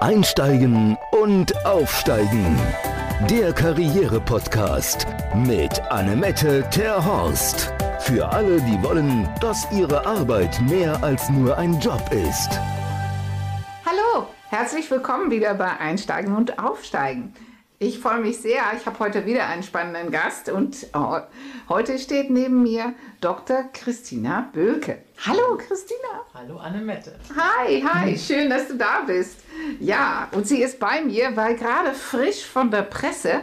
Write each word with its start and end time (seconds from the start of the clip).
Einsteigen 0.00 0.96
und 1.10 1.66
Aufsteigen. 1.66 2.56
Der 3.28 3.52
Karriere-Podcast 3.52 5.08
mit 5.34 5.80
Annemette 5.90 6.64
Terhorst. 6.70 7.72
Für 7.98 8.28
alle, 8.28 8.60
die 8.60 8.80
wollen, 8.84 9.28
dass 9.40 9.66
ihre 9.72 10.06
Arbeit 10.06 10.60
mehr 10.60 11.02
als 11.02 11.28
nur 11.30 11.58
ein 11.58 11.80
Job 11.80 12.00
ist. 12.12 12.48
Hallo, 13.84 14.28
herzlich 14.50 14.88
willkommen 14.88 15.32
wieder 15.32 15.54
bei 15.54 15.76
Einsteigen 15.80 16.36
und 16.36 16.60
Aufsteigen. 16.60 17.34
Ich 17.80 18.00
freue 18.00 18.18
mich 18.20 18.38
sehr. 18.38 18.62
Ich 18.76 18.86
habe 18.86 18.98
heute 18.98 19.24
wieder 19.24 19.46
einen 19.46 19.62
spannenden 19.62 20.10
Gast 20.10 20.48
und 20.48 20.88
oh, 20.94 21.20
heute 21.68 21.96
steht 22.00 22.28
neben 22.28 22.64
mir 22.64 22.92
Dr. 23.20 23.66
Christina 23.72 24.50
Böhlke. 24.52 25.04
Hallo 25.24 25.56
Christina. 25.56 26.24
Hallo 26.34 26.58
Annemette. 26.58 27.16
Hi, 27.36 27.80
hi, 27.80 28.18
schön, 28.18 28.50
dass 28.50 28.66
du 28.66 28.74
da 28.74 29.02
bist. 29.06 29.36
Ja, 29.78 30.26
und 30.32 30.48
sie 30.48 30.60
ist 30.60 30.80
bei 30.80 31.02
mir, 31.02 31.36
weil 31.36 31.54
gerade 31.54 31.94
frisch 31.94 32.44
von 32.44 32.72
der 32.72 32.82
Presse 32.82 33.42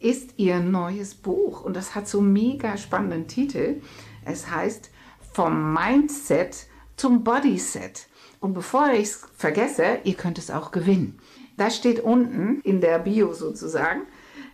ist 0.00 0.34
ihr 0.36 0.60
neues 0.60 1.14
Buch 1.14 1.62
und 1.62 1.74
das 1.74 1.94
hat 1.94 2.06
so 2.06 2.18
einen 2.18 2.34
mega 2.34 2.76
spannenden 2.76 3.26
Titel. 3.26 3.80
Es 4.26 4.50
heißt 4.50 4.90
Vom 5.32 5.72
Mindset 5.72 6.66
zum 6.98 7.24
Bodyset. 7.24 8.06
Und 8.38 8.52
bevor 8.52 8.90
ich 8.90 9.04
es 9.04 9.22
vergesse, 9.34 10.00
ihr 10.04 10.14
könnt 10.14 10.36
es 10.36 10.50
auch 10.50 10.72
gewinnen. 10.72 11.18
Das 11.56 11.76
steht 11.76 12.00
unten 12.00 12.60
in 12.62 12.80
der 12.80 12.98
Bio 12.98 13.32
sozusagen. 13.32 14.02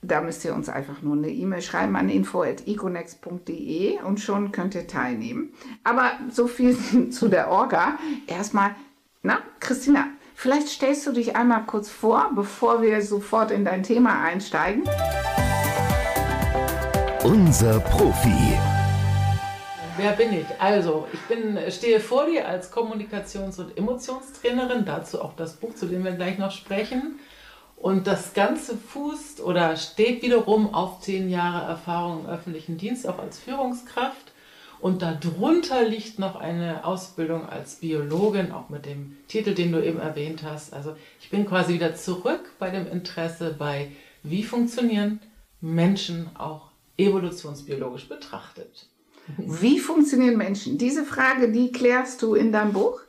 Da 0.03 0.21
müsst 0.21 0.45
ihr 0.45 0.55
uns 0.55 0.69
einfach 0.69 1.03
nur 1.03 1.17
eine 1.17 1.31
E-Mail 1.31 1.63
schreiben 1.63 1.97
an 1.97 2.09
info.econex.de 2.09 4.01
und 4.03 4.21
schon 4.21 4.53
könnt 4.53 4.75
ihr 4.77 4.87
teilnehmen. 4.87 5.53
Aber 5.83 6.13
so 6.31 6.47
viel 6.47 7.11
zu 7.11 7.29
der 7.29 7.51
Orga. 7.51 7.99
Erstmal, 8.27 8.77
na, 9.23 9.39
Christina, 9.61 10.07
vielleicht 10.35 10.69
stellst 10.69 11.07
du 11.07 11.13
dich 11.13 11.35
einmal 11.35 11.65
kurz 11.67 11.91
vor, 11.91 12.31
bevor 12.35 12.81
wir 12.83 13.03
sofort 13.03 13.51
in 13.51 13.65
dein 13.65 13.83
Thema 13.83 14.23
einsteigen. 14.23 14.85
Unser 17.25 17.81
Profi. 17.81 18.78
Wer 19.99 20.13
bin 20.13 20.33
ich? 20.33 20.47
Also, 20.61 21.09
ich 21.13 21.21
bin, 21.23 21.59
stehe 21.73 21.99
vor 21.99 22.27
dir 22.27 22.47
als 22.47 22.73
Kommunikations- 22.73 23.59
und 23.59 23.77
Emotionstrainerin, 23.77 24.85
dazu 24.85 25.21
auch 25.21 25.35
das 25.35 25.57
Buch, 25.57 25.75
zu 25.75 25.87
dem 25.87 26.05
wir 26.05 26.13
gleich 26.13 26.39
noch 26.39 26.53
sprechen. 26.53 27.19
Und 27.77 28.07
das 28.07 28.33
Ganze 28.33 28.77
fußt 28.77 29.41
oder 29.41 29.77
steht 29.77 30.23
wiederum 30.23 30.73
auf 30.73 31.01
zehn 31.01 31.29
Jahre 31.29 31.67
Erfahrung 31.67 32.21
im 32.21 32.31
öffentlichen 32.31 32.79
Dienst, 32.79 33.09
auch 33.09 33.19
als 33.19 33.41
Führungskraft. 33.41 34.33
Und 34.79 35.03
darunter 35.03 35.83
liegt 35.83 36.21
noch 36.21 36.37
eine 36.37 36.85
Ausbildung 36.85 37.49
als 37.49 37.81
Biologin, 37.81 38.53
auch 38.53 38.69
mit 38.69 38.87
dem 38.87 39.17
Titel, 39.27 39.53
den 39.53 39.73
du 39.73 39.85
eben 39.85 39.99
erwähnt 39.99 40.45
hast. 40.45 40.73
Also 40.73 40.95
ich 41.21 41.31
bin 41.31 41.45
quasi 41.45 41.75
wieder 41.75 41.97
zurück 41.97 42.53
bei 42.61 42.71
dem 42.71 42.87
Interesse 42.87 43.53
bei, 43.59 43.91
wie 44.23 44.45
funktionieren 44.45 45.19
Menschen 45.61 46.31
auch 46.37 46.71
evolutionsbiologisch 46.97 48.09
betrachtet. 48.09 48.88
Wie 49.37 49.79
funktionieren 49.79 50.37
Menschen? 50.37 50.79
Diese 50.79 51.05
Frage, 51.05 51.53
die 51.53 51.71
klärst 51.73 52.23
du 52.23 52.35
in 52.35 52.53
deinem 52.53 52.73
Buch? 52.73 53.01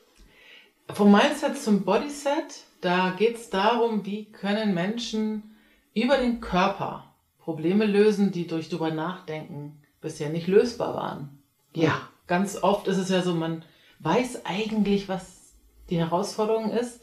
Vom 0.91 1.11
Mindset 1.11 1.57
zum 1.57 1.83
Bodyset, 1.83 2.63
da 2.81 3.11
geht 3.17 3.37
es 3.37 3.49
darum, 3.49 4.05
wie 4.05 4.25
können 4.25 4.73
Menschen 4.73 5.55
über 5.93 6.17
den 6.17 6.41
Körper 6.41 7.13
Probleme 7.39 7.85
lösen, 7.85 8.31
die 8.31 8.47
durch 8.47 8.69
drüber 8.69 8.91
nachdenken 8.91 9.81
bisher 10.01 10.29
nicht 10.29 10.47
lösbar 10.47 10.95
waren. 10.95 11.39
Ja. 11.73 12.01
Ganz 12.27 12.61
oft 12.61 12.87
ist 12.87 12.97
es 12.97 13.09
ja 13.09 13.21
so, 13.21 13.33
man 13.33 13.63
weiß 13.99 14.45
eigentlich, 14.45 15.09
was 15.09 15.53
die 15.89 15.97
Herausforderung 15.97 16.71
ist, 16.71 17.01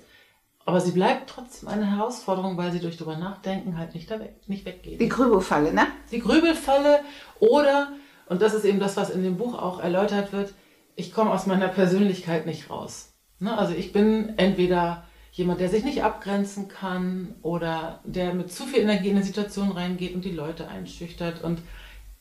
aber 0.65 0.81
sie 0.81 0.93
bleibt 0.93 1.31
trotzdem 1.31 1.69
eine 1.69 1.97
Herausforderung, 1.97 2.57
weil 2.57 2.73
sie 2.73 2.81
durch 2.81 2.97
drüber 2.97 3.17
nachdenken 3.17 3.79
halt 3.79 3.95
nicht, 3.95 4.11
weg, 4.11 4.37
nicht 4.47 4.65
weggeht. 4.65 5.01
Die 5.01 5.09
Grübelfalle, 5.09 5.73
ne? 5.73 5.87
Die 6.11 6.21
Grübelfalle 6.21 7.01
oder, 7.39 7.93
und 8.29 8.43
das 8.43 8.55
ist 8.55 8.65
eben 8.65 8.81
das, 8.81 8.97
was 8.97 9.11
in 9.11 9.23
dem 9.23 9.37
Buch 9.37 9.55
auch 9.55 9.81
erläutert 9.81 10.33
wird, 10.33 10.53
ich 10.97 11.13
komme 11.13 11.31
aus 11.31 11.47
meiner 11.47 11.69
Persönlichkeit 11.69 12.47
nicht 12.47 12.71
raus. 12.71 13.13
Ne? 13.39 13.57
Also 13.57 13.75
ich 13.75 13.93
bin 13.93 14.35
entweder 14.39 15.05
jemand, 15.33 15.61
der 15.61 15.69
sich 15.69 15.85
nicht 15.85 16.03
abgrenzen 16.03 16.69
kann 16.69 17.35
oder 17.43 18.01
der 18.05 18.33
mit 18.35 18.51
zu 18.51 18.65
viel 18.65 18.81
Energie 18.81 19.11
in 19.11 19.17
eine 19.17 19.25
Situation 19.25 19.71
reingeht 19.71 20.15
und 20.15 20.25
die 20.25 20.33
Leute 20.33 20.69
einschüchtert. 20.69 21.45
Und 21.45 21.61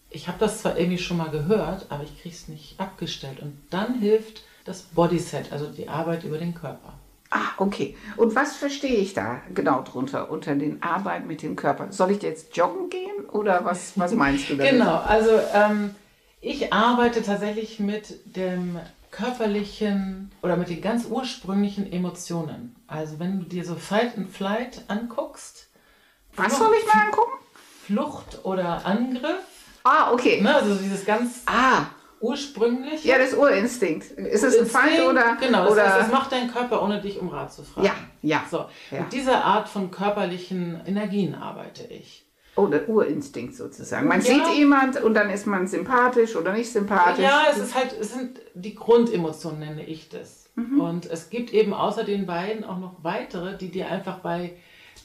ich 0.10 0.28
habe 0.28 0.38
das 0.40 0.60
zwar 0.60 0.78
irgendwie 0.78 0.98
schon 0.98 1.18
mal 1.18 1.30
gehört, 1.30 1.88
aber 1.90 2.04
ich 2.04 2.22
kriege 2.22 2.36
es 2.36 2.50
nicht 2.50 2.80
abgestellt. 2.80 3.40
Und 3.40 3.58
dann 3.70 4.00
hilft 4.00 4.44
das 4.66 4.82
Bodyset, 4.82 5.54
also 5.54 5.68
die 5.68 5.88
Arbeit 5.88 6.26
über 6.26 6.38
den 6.38 6.54
Körper. 6.54 6.94
Ah, 7.36 7.52
okay. 7.58 7.98
Und 8.16 8.34
was 8.34 8.56
verstehe 8.56 8.96
ich 8.96 9.14
da 9.14 9.42
genau 9.54 9.82
drunter, 9.82 10.32
unter 10.32 10.56
den 10.56 10.82
Arbeit 10.82 11.26
mit 11.26 11.42
dem 11.42 11.58
Körper? 11.58 11.92
Soll 11.92 12.12
ich 12.12 12.22
jetzt 12.22 12.56
joggen 12.56 12.90
gehen 12.90 13.26
oder 13.30 13.66
was, 13.66 13.92
was 13.98 14.14
meinst 14.14 14.50
du 14.50 14.56
damit? 14.56 14.72
Genau, 14.72 14.96
also 14.96 15.32
ähm, 15.54 15.94
ich 16.40 16.72
arbeite 16.72 17.22
tatsächlich 17.24 17.82
mit 17.82 18.22
dem 18.38 18.80
körperlichen 19.12 20.32
oder 20.42 20.56
mit 20.56 20.70
den 20.70 20.82
ganz 20.82 21.08
ursprünglichen 21.10 21.92
Emotionen. 21.92 22.74
Also 22.88 23.20
wenn 23.20 23.40
du 23.40 23.46
dir 23.46 23.66
so 23.66 23.76
Fight 23.76 24.18
and 24.18 24.30
Flight 24.30 24.84
anguckst. 24.88 25.68
Was 26.38 26.58
soll 26.58 26.72
ich 26.80 26.86
mal 26.88 27.06
angucken? 27.06 27.32
Flucht 27.86 28.46
oder 28.46 28.86
Angriff. 28.86 29.44
Ah, 29.84 30.12
okay. 30.14 30.40
Ne, 30.42 30.56
also 30.56 30.76
dieses 30.76 31.06
ganz 31.06 31.44
Ah, 31.48 31.88
ursprüngliche. 32.26 33.08
ja, 33.08 33.18
das 33.18 33.34
Urinstinkt. 33.34 34.12
Ist 34.12 34.44
es 34.44 34.60
ein 34.60 34.66
Feind 34.66 35.02
oder? 35.02 35.38
Genau, 35.40 35.64
das 35.64 35.72
oder 35.72 35.84
heißt, 35.84 35.98
das 36.02 36.12
macht 36.12 36.32
dein 36.32 36.52
Körper, 36.52 36.82
ohne 36.84 37.02
dich 37.02 37.20
um 37.20 37.30
Rat 37.30 37.54
zu 37.54 37.64
fragen. 37.64 37.88
Ja, 37.88 37.94
ja. 38.22 38.44
So, 38.50 38.66
Ja. 38.92 39.02
mit 39.02 39.14
dieser 39.14 39.44
Art 39.44 39.70
von 39.70 39.92
körperlichen 39.92 40.82
Energien 40.86 41.36
arbeite 41.36 41.84
ich. 41.86 42.24
Oh, 42.58 42.68
der 42.68 42.88
Urinstinkt 42.88 43.54
sozusagen. 43.56 44.08
Man 44.08 44.22
Ja. 44.22 44.26
sieht 44.28 44.48
jemand 44.58 45.02
und 45.04 45.14
dann 45.14 45.30
ist 45.30 45.46
man 45.46 45.68
sympathisch 45.68 46.36
oder 46.38 46.54
nicht 46.54 46.72
sympathisch. 46.72 47.24
Ja, 47.24 47.44
es 47.52 47.58
ist 47.58 47.76
halt, 47.76 47.94
es 48.00 48.14
sind 48.14 48.40
die 48.54 48.76
Grundemotionen, 48.76 49.60
nenne 49.60 49.84
ich 49.86 50.08
das. 50.08 50.50
Mhm. 50.56 50.80
Und 50.80 51.06
es 51.06 51.30
gibt 51.30 51.54
eben 51.54 51.74
außer 51.74 52.06
den 52.06 52.26
beiden 52.26 52.64
auch 52.64 52.80
noch 52.80 53.04
weitere, 53.04 53.58
die 53.58 53.70
dir 53.72 53.90
einfach 53.92 54.20
bei, 54.20 54.54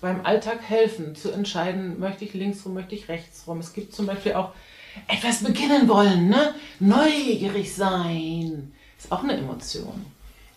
beim 0.00 0.24
Alltag 0.24 0.60
helfen, 0.62 1.16
zu 1.16 1.32
entscheiden, 1.32 1.98
möchte 1.98 2.24
ich 2.24 2.34
links 2.34 2.64
rum, 2.64 2.74
möchte 2.74 2.94
ich 2.94 3.08
rechts 3.08 3.42
rum. 3.48 3.58
Es 3.58 3.72
gibt 3.72 3.92
zum 3.94 4.06
Beispiel 4.06 4.34
auch 4.34 4.52
etwas 5.08 5.42
beginnen 5.42 5.88
wollen, 5.88 6.28
ne? 6.28 6.54
Neugierig 6.78 7.74
sein. 7.74 8.72
Ist 8.98 9.12
auch 9.12 9.22
eine 9.22 9.36
Emotion. 9.36 10.04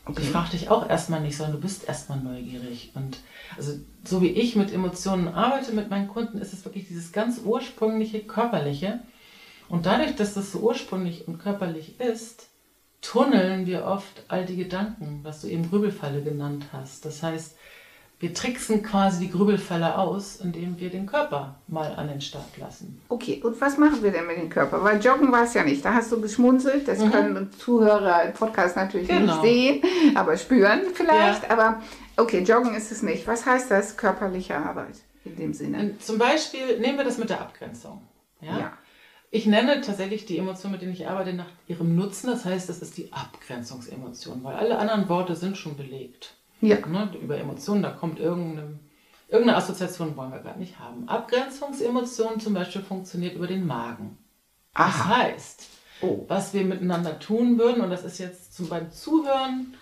Und 0.06 0.20
ich 0.20 0.30
frage 0.30 0.52
dich 0.52 0.70
auch 0.70 0.90
erstmal 0.90 1.22
nicht, 1.22 1.38
sondern 1.38 1.56
du 1.56 1.62
bist 1.62 1.88
erstmal 1.88 2.20
neugierig. 2.20 2.92
Und 2.94 3.20
also 3.56 3.74
so 4.04 4.22
wie 4.22 4.28
ich 4.30 4.56
mit 4.56 4.74
Emotionen 4.74 5.30
arbeite 5.30 5.72
mit 5.72 5.90
meinen 5.90 6.10
Kunden, 6.10 6.40
ist 6.40 6.52
es 6.52 6.66
wirklich 6.66 6.88
dieses 6.88 7.14
ganz 7.14 7.40
ursprüngliche, 7.44 8.20
körperliche. 8.20 9.00
Und 9.70 9.86
dadurch, 9.86 10.16
dass 10.16 10.34
das 10.34 10.52
so 10.52 10.60
ursprünglich 10.60 11.28
und 11.28 11.40
körperlich 11.40 12.00
ist, 12.02 12.48
tunneln 13.02 13.66
wir 13.66 13.86
oft 13.86 14.24
all 14.28 14.46
die 14.46 14.58
Gedanken, 14.58 15.22
was 15.24 15.42
du 15.42 15.48
eben 15.48 15.70
Grübelfalle 15.70 16.22
genannt 16.22 16.66
hast. 16.74 17.06
Das 17.06 17.24
heißt, 17.24 17.56
wir 18.20 18.34
tricksen 18.34 18.84
quasi 18.84 19.26
die 19.26 19.32
Grübelfalle 19.32 19.98
aus, 19.98 20.38
indem 20.38 20.80
wir 20.80 20.90
den 20.90 21.06
Körper 21.06 21.56
mal 21.68 21.94
an 21.96 22.08
den 22.08 22.22
Start 22.22 22.56
lassen. 22.58 23.02
Okay, 23.10 23.42
und 23.44 23.60
was 23.60 23.78
machen 23.78 24.02
wir 24.02 24.12
denn 24.12 24.26
mit 24.28 24.38
dem 24.38 24.50
Körper? 24.50 24.82
Weil 24.84 25.04
Joggen 25.04 25.30
war 25.32 25.44
es 25.44 25.54
ja 25.54 25.64
nicht. 25.64 25.84
Da 25.84 25.94
hast 25.94 26.12
du 26.12 26.22
geschmunzelt. 26.22 26.88
Das 26.88 27.00
können 27.00 27.52
Zuhörer 27.52 28.24
im 28.24 28.34
Podcast 28.34 28.78
natürlich 28.78 29.10
Mhm. 29.10 29.20
Genau. 29.20 29.42
nicht 29.42 29.44
sehen, 29.44 29.82
aber 30.16 30.38
spüren 30.38 30.82
vielleicht. 30.94 31.52
Aber 31.52 31.82
okay, 32.16 32.40
Joggen 32.44 32.76
ist 32.76 32.92
es 32.94 33.02
nicht. 33.02 33.28
Was 33.28 33.46
heißt 33.46 33.70
das, 33.70 33.98
körperliche 33.98 34.56
Arbeit 34.56 34.96
in 35.26 35.36
dem 35.36 35.54
Sinne? 35.54 35.80
Und 35.80 36.02
zum 36.04 36.18
Beispiel 36.18 36.80
nehmen 36.80 36.98
wir 36.98 37.04
das 37.06 37.18
mit 37.18 37.30
der 37.30 37.42
Abgrenzung. 37.42 38.02
Ja? 38.40 38.58
Ja. 38.60 38.74
Ich 39.32 39.48
nenne 39.48 39.82
tatsächlich 39.82 40.26
die 40.28 40.38
Emotion, 40.38 40.72
mit 40.72 40.82
denen 40.84 40.94
ich 40.94 41.10
arbeite, 41.10 41.34
nach 41.34 41.48
ihrem 41.68 41.96
Nutzen. 41.96 42.28
Das 42.28 42.46
heißt, 42.46 42.70
das 42.70 42.84
ist 42.84 42.96
die 42.98 43.12
Abgrenzungsemotion, 43.12 44.44
weil 44.44 44.56
alle 44.56 44.78
anderen 44.78 45.10
Worte 45.10 45.36
sind 45.36 45.58
schon 45.58 45.76
belegt. 45.76 46.36
Ja. 46.64 46.78
Ne? 46.88 47.10
Über 47.22 47.38
Emotionen, 47.38 47.84
da 47.84 47.90
kommt 47.90 48.20
irgendeine, 48.20 48.80
irgendeine 49.28 49.58
Assoziation, 49.58 50.16
wollen 50.16 50.32
wir 50.32 50.40
gar 50.40 50.56
nicht 50.58 50.80
haben. 50.80 51.08
Abgrenzungsemotion 51.10 52.40
zum 52.40 52.54
Beispiel 52.54 52.82
funktioniert 52.82 53.36
über 53.36 53.48
den 53.48 53.68
Magen. 53.68 54.18
Das 54.74 54.86
Aha. 54.88 55.18
heißt, 55.18 55.68
Oh. 56.02 56.26
was 56.28 56.54
wir 56.54 56.64
miteinander 56.66 57.20
tun 57.20 57.58
würden, 57.58 57.82
und 57.82 57.90
das 57.90 58.04
ist 58.04 58.18
jetzt 58.18 58.56
zum, 58.56 58.68
beim 58.68 58.92
Zuhören, 58.92 59.74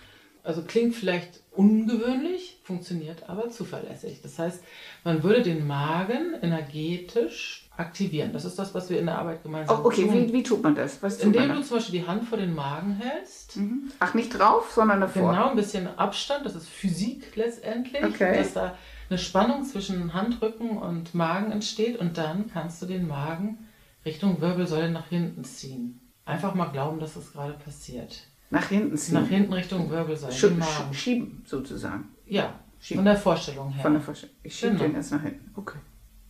also 0.44 0.62
klingt 0.62 0.94
vielleicht 0.94 1.40
ungewöhnlich, 1.52 2.58
funktioniert 2.64 3.28
aber 3.28 3.50
zuverlässig. 3.50 4.20
Das 4.22 4.38
heißt, 4.38 4.62
man 5.04 5.22
würde 5.22 5.42
den 5.42 5.66
Magen 5.66 6.34
energetisch 6.42 7.68
aktivieren. 7.76 8.32
Das 8.32 8.44
ist 8.44 8.58
das, 8.58 8.74
was 8.74 8.90
wir 8.90 8.98
in 8.98 9.06
der 9.06 9.18
Arbeit 9.18 9.42
gemeinsam 9.42 9.80
Oh, 9.82 9.86
okay, 9.86 10.04
tun. 10.04 10.14
wie, 10.28 10.32
wie 10.32 10.42
tut 10.42 10.62
man 10.62 10.74
das? 10.74 11.02
Was 11.02 11.18
Indem 11.20 11.54
du 11.54 11.62
zum 11.62 11.76
Beispiel 11.78 12.00
die 12.00 12.06
Hand 12.06 12.24
vor 12.24 12.38
den 12.38 12.54
Magen 12.54 12.94
hältst, 12.94 13.58
Ach, 13.98 14.14
nicht 14.14 14.30
drauf, 14.30 14.72
sondern 14.72 15.00
davor. 15.00 15.30
genau 15.32 15.50
ein 15.50 15.56
bisschen 15.56 15.86
Abstand, 15.98 16.44
das 16.44 16.54
ist 16.54 16.68
Physik 16.68 17.34
letztendlich, 17.36 18.02
Okay. 18.04 18.36
dass 18.38 18.52
da 18.54 18.76
eine 19.08 19.18
Spannung 19.18 19.64
zwischen 19.64 20.12
Handrücken 20.14 20.78
und 20.78 21.14
Magen 21.14 21.52
entsteht 21.52 21.98
und 21.98 22.16
dann 22.18 22.50
kannst 22.52 22.80
du 22.82 22.86
den 22.86 23.06
Magen 23.06 23.68
Richtung 24.04 24.40
Wirbelsäule 24.40 24.90
nach 24.90 25.08
hinten 25.08 25.44
ziehen. 25.44 26.00
Einfach 26.24 26.54
mal 26.54 26.66
glauben, 26.70 26.98
dass 27.00 27.14
das 27.14 27.32
gerade 27.32 27.54
passiert. 27.54 28.24
Nach 28.52 28.68
hinten 28.68 28.96
ziehen. 28.96 29.14
Nach 29.14 29.26
hinten 29.26 29.52
Richtung 29.52 29.90
Wirbelsäule, 29.90 30.32
Sch 30.32 30.46
schieben 30.92 31.42
sozusagen. 31.46 32.08
Ja, 32.26 32.54
Schieb. 32.80 32.96
Von 32.96 33.04
der 33.04 33.16
Vorstellung 33.16 33.70
her. 33.70 33.82
Von 33.82 33.92
der 33.92 34.02
Vorstellung. 34.02 34.34
Ich 34.42 34.54
schiebe 34.56 34.72
Genau. 34.72 34.84
den 34.84 34.94
jetzt 34.96 35.12
nach 35.12 35.22
hinten. 35.22 35.50
Okay. 35.56 35.78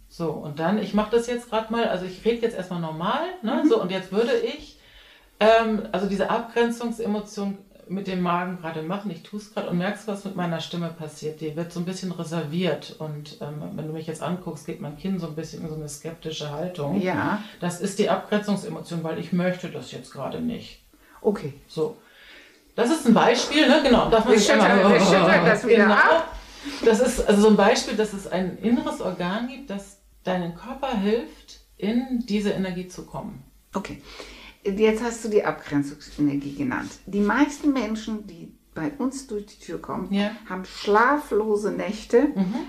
So, 0.08 0.30
und 0.30 0.58
dann, 0.58 0.78
ich 0.78 0.92
mache 0.92 1.10
das 1.16 1.26
jetzt 1.26 1.48
gerade 1.48 1.72
mal, 1.72 1.88
also 1.88 2.04
ich 2.04 2.22
rede 2.26 2.42
jetzt 2.42 2.54
erstmal 2.56 2.80
normal, 2.80 3.22
Mhm. 3.42 3.48
ne? 3.48 3.62
So, 3.68 3.80
und 3.80 3.90
jetzt 3.90 4.12
würde 4.12 4.32
ich, 4.38 4.78
ähm, 5.40 5.82
also 5.92 6.06
diese 6.08 6.28
Abgrenzungsemotion 6.30 7.58
mit 7.88 8.06
dem 8.06 8.20
Magen 8.20 8.58
gerade 8.58 8.82
machen, 8.82 9.10
ich 9.10 9.22
tue 9.22 9.40
es 9.40 9.52
gerade 9.52 9.68
und 9.68 9.78
merkst, 9.78 10.06
was 10.06 10.24
mit 10.24 10.36
meiner 10.36 10.60
Stimme 10.60 10.88
passiert. 10.88 11.40
Die 11.40 11.56
wird 11.56 11.72
so 11.72 11.80
ein 11.80 11.84
bisschen 11.86 12.12
reserviert 12.12 12.96
und 12.98 13.38
ähm, 13.40 13.62
wenn 13.74 13.86
du 13.86 13.92
mich 13.92 14.06
jetzt 14.06 14.22
anguckst, 14.22 14.66
geht 14.66 14.80
mein 14.80 14.96
Kinn 14.96 15.18
so 15.18 15.26
ein 15.26 15.34
bisschen 15.34 15.62
in 15.62 15.68
so 15.68 15.74
eine 15.74 15.88
skeptische 15.88 16.50
Haltung. 16.52 17.00
Ja, 17.00 17.42
Das 17.60 17.80
ist 17.80 17.98
die 17.98 18.08
Abgrenzungsemotion, 18.08 19.02
weil 19.02 19.18
ich 19.18 19.32
möchte 19.32 19.68
das 19.70 19.90
jetzt 19.90 20.12
gerade 20.12 20.40
nicht. 20.40 20.80
okay. 21.22 21.54
So. 21.66 21.96
Das 22.74 22.90
ist 22.90 23.06
ein 23.06 23.14
Beispiel, 23.14 23.68
ne? 23.68 23.80
Genau. 23.82 24.08
Darf 24.10 24.24
man 24.24 24.34
Wir 24.34 24.40
sich 24.40 24.50
einmal- 24.52 24.70
schütteln- 24.70 24.92
wir 24.92 25.00
schütteln 25.00 25.44
das 25.44 25.66
wieder 25.66 25.76
genau. 25.84 25.94
ab. 25.94 26.36
Das 26.84 27.00
ist 27.00 27.20
also 27.28 27.42
so 27.42 27.48
ein 27.48 27.56
Beispiel, 27.56 27.96
dass 27.96 28.12
es 28.12 28.26
ein 28.26 28.56
inneres 28.58 29.00
Organ 29.00 29.48
gibt, 29.48 29.68
das 29.70 29.98
deinem 30.24 30.54
Körper 30.54 30.96
hilft, 30.96 31.60
in 31.76 32.20
diese 32.28 32.50
Energie 32.50 32.86
zu 32.88 33.04
kommen. 33.04 33.42
Okay. 33.74 34.00
Jetzt 34.64 35.02
hast 35.02 35.24
du 35.24 35.28
die 35.28 35.44
Abgrenzungsenergie 35.44 36.54
genannt. 36.54 36.90
Die 37.06 37.18
meisten 37.20 37.72
Menschen, 37.72 38.26
die 38.28 38.52
bei 38.74 38.92
uns 38.98 39.26
durch 39.26 39.46
die 39.46 39.58
Tür 39.58 39.82
kommen, 39.82 40.12
Ja. 40.14 40.30
haben 40.48 40.64
schlaflose 40.64 41.72
Nächte, 41.72 42.28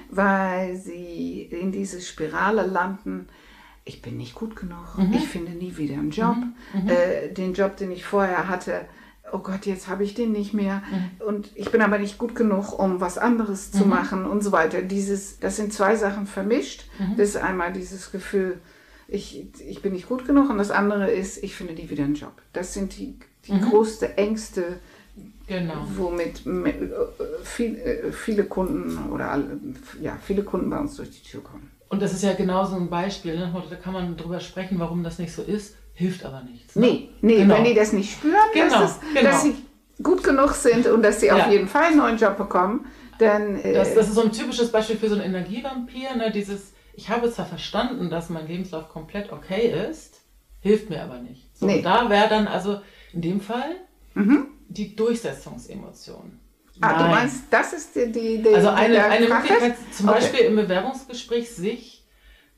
weil 0.09 0.75
sie 0.75 1.43
in 1.43 1.71
diese 1.71 2.01
Spirale 2.01 2.65
landen. 2.65 3.27
Ich 3.85 4.01
bin 4.01 4.17
nicht 4.17 4.33
gut 4.33 4.55
genug. 4.55 4.97
Ich 5.11 5.27
finde 5.27 5.51
nie 5.51 5.77
wieder 5.77 5.95
einen 5.95 6.09
Job. 6.11 6.35
Äh, 6.87 7.31
den 7.33 7.53
Job, 7.53 7.77
den 7.77 7.91
ich 7.91 8.03
vorher 8.05 8.47
hatte, 8.49 8.85
oh 9.33 9.39
Gott, 9.39 9.65
jetzt 9.65 9.87
habe 9.89 10.03
ich 10.03 10.13
den 10.13 10.31
nicht 10.31 10.53
mehr. 10.53 10.83
Und 11.27 11.49
ich 11.55 11.71
bin 11.71 11.81
aber 11.81 11.97
nicht 11.97 12.17
gut 12.17 12.35
genug, 12.35 12.77
um 12.79 13.01
was 13.01 13.17
anderes 13.17 13.71
zu 13.71 13.85
machen 13.85 14.25
und 14.25 14.43
so 14.43 14.51
weiter. 14.51 14.81
Dieses, 14.81 15.39
das 15.39 15.55
sind 15.57 15.73
zwei 15.73 15.95
Sachen 15.95 16.27
vermischt. 16.27 16.85
Das 17.17 17.29
ist 17.29 17.37
einmal 17.37 17.73
dieses 17.73 18.11
Gefühl, 18.11 18.59
ich, 19.07 19.45
ich 19.67 19.81
bin 19.81 19.93
nicht 19.93 20.07
gut 20.07 20.25
genug 20.25 20.49
und 20.49 20.57
das 20.57 20.71
andere 20.71 21.11
ist, 21.11 21.43
ich 21.43 21.55
finde 21.55 21.73
nie 21.73 21.89
wieder 21.89 22.03
einen 22.05 22.15
Job. 22.15 22.33
Das 22.53 22.73
sind 22.73 22.97
die, 22.97 23.15
die 23.47 23.59
größte 23.59 24.17
Ängste, 24.17 24.79
Genau. 25.45 25.73
womit 25.97 26.45
äh, 26.47 26.73
viel, 27.43 27.75
äh, 27.77 28.11
viele 28.13 28.45
Kunden 28.45 29.11
oder 29.11 29.29
alle, 29.31 29.59
ja, 30.01 30.17
viele 30.25 30.43
Kunden 30.43 30.69
bei 30.69 30.79
uns 30.79 30.95
durch 30.95 31.11
die 31.11 31.29
Tür 31.29 31.43
kommen. 31.43 31.69
Und 31.89 32.01
das 32.01 32.13
ist 32.13 32.23
ja 32.23 32.33
genau 32.33 32.65
so 32.65 32.75
ein 32.77 32.89
Beispiel. 32.89 33.35
Ne? 33.35 33.53
Da 33.69 33.75
kann 33.75 33.93
man 33.93 34.15
drüber 34.17 34.39
sprechen, 34.39 34.79
warum 34.79 35.03
das 35.03 35.19
nicht 35.19 35.33
so 35.33 35.43
ist, 35.43 35.75
hilft 35.93 36.25
aber 36.25 36.41
nichts. 36.43 36.75
Ne? 36.75 36.85
Nee, 36.87 37.09
nee, 37.21 37.35
Genau. 37.37 37.55
wenn 37.55 37.63
die 37.65 37.73
das 37.73 37.93
nicht 37.93 38.11
spüren, 38.13 38.35
Genau, 38.53 38.79
dass, 38.81 38.91
es, 38.91 38.99
genau. 39.13 39.21
dass 39.29 39.43
sie 39.43 39.55
gut 40.01 40.23
genug 40.23 40.51
sind 40.53 40.87
und 40.87 41.03
dass 41.03 41.19
sie 41.19 41.31
auf 41.31 41.37
Ja. 41.39 41.49
jeden 41.51 41.67
Fall 41.67 41.85
einen 41.85 41.97
neuen 41.97 42.17
Job 42.17 42.37
bekommen, 42.37 42.85
dann 43.19 43.59
äh, 43.59 43.73
Das, 43.73 43.93
das 43.93 44.07
ist 44.09 44.15
so 44.15 44.21
ein 44.23 44.31
typisches 44.31 44.71
Beispiel 44.71 44.97
für 44.97 45.07
so 45.09 45.15
einen 45.15 45.23
Energievampir. 45.25 46.15
Ne? 46.15 46.31
Dieses, 46.31 46.73
ich 46.95 47.09
habe 47.09 47.31
zwar 47.31 47.45
verstanden, 47.45 48.09
dass 48.09 48.29
mein 48.29 48.47
Lebenslauf 48.47 48.89
komplett 48.89 49.31
okay 49.31 49.71
ist, 49.89 50.21
hilft 50.61 50.89
mir 50.89 51.03
aber 51.03 51.19
nicht. 51.19 51.55
So, 51.55 51.65
Nee. 51.67 51.81
da 51.81 52.09
wäre 52.09 52.27
dann 52.27 52.47
also 52.47 52.81
in 53.13 53.21
dem 53.21 53.39
Fall 53.39 53.75
die 54.69 54.95
Durchsetzungsemotion. 54.95 56.39
ah, 56.81 56.93
du 56.93 56.99
Nein. 57.03 57.11
meinst, 57.11 57.43
das 57.51 57.73
ist 57.73 57.95
die, 57.95 58.11
die, 58.11 58.41
die 58.41 58.49
Also 58.53 58.69
eine, 58.69 59.03
eine? 59.05 59.27
Möglichkeit, 59.27 59.75
zum 59.91 60.09
Okay. 60.09 60.19
Beispiel 60.19 60.39
im 60.47 60.55
Bewerbungsgespräch, 60.55 61.51
sich 61.51 62.03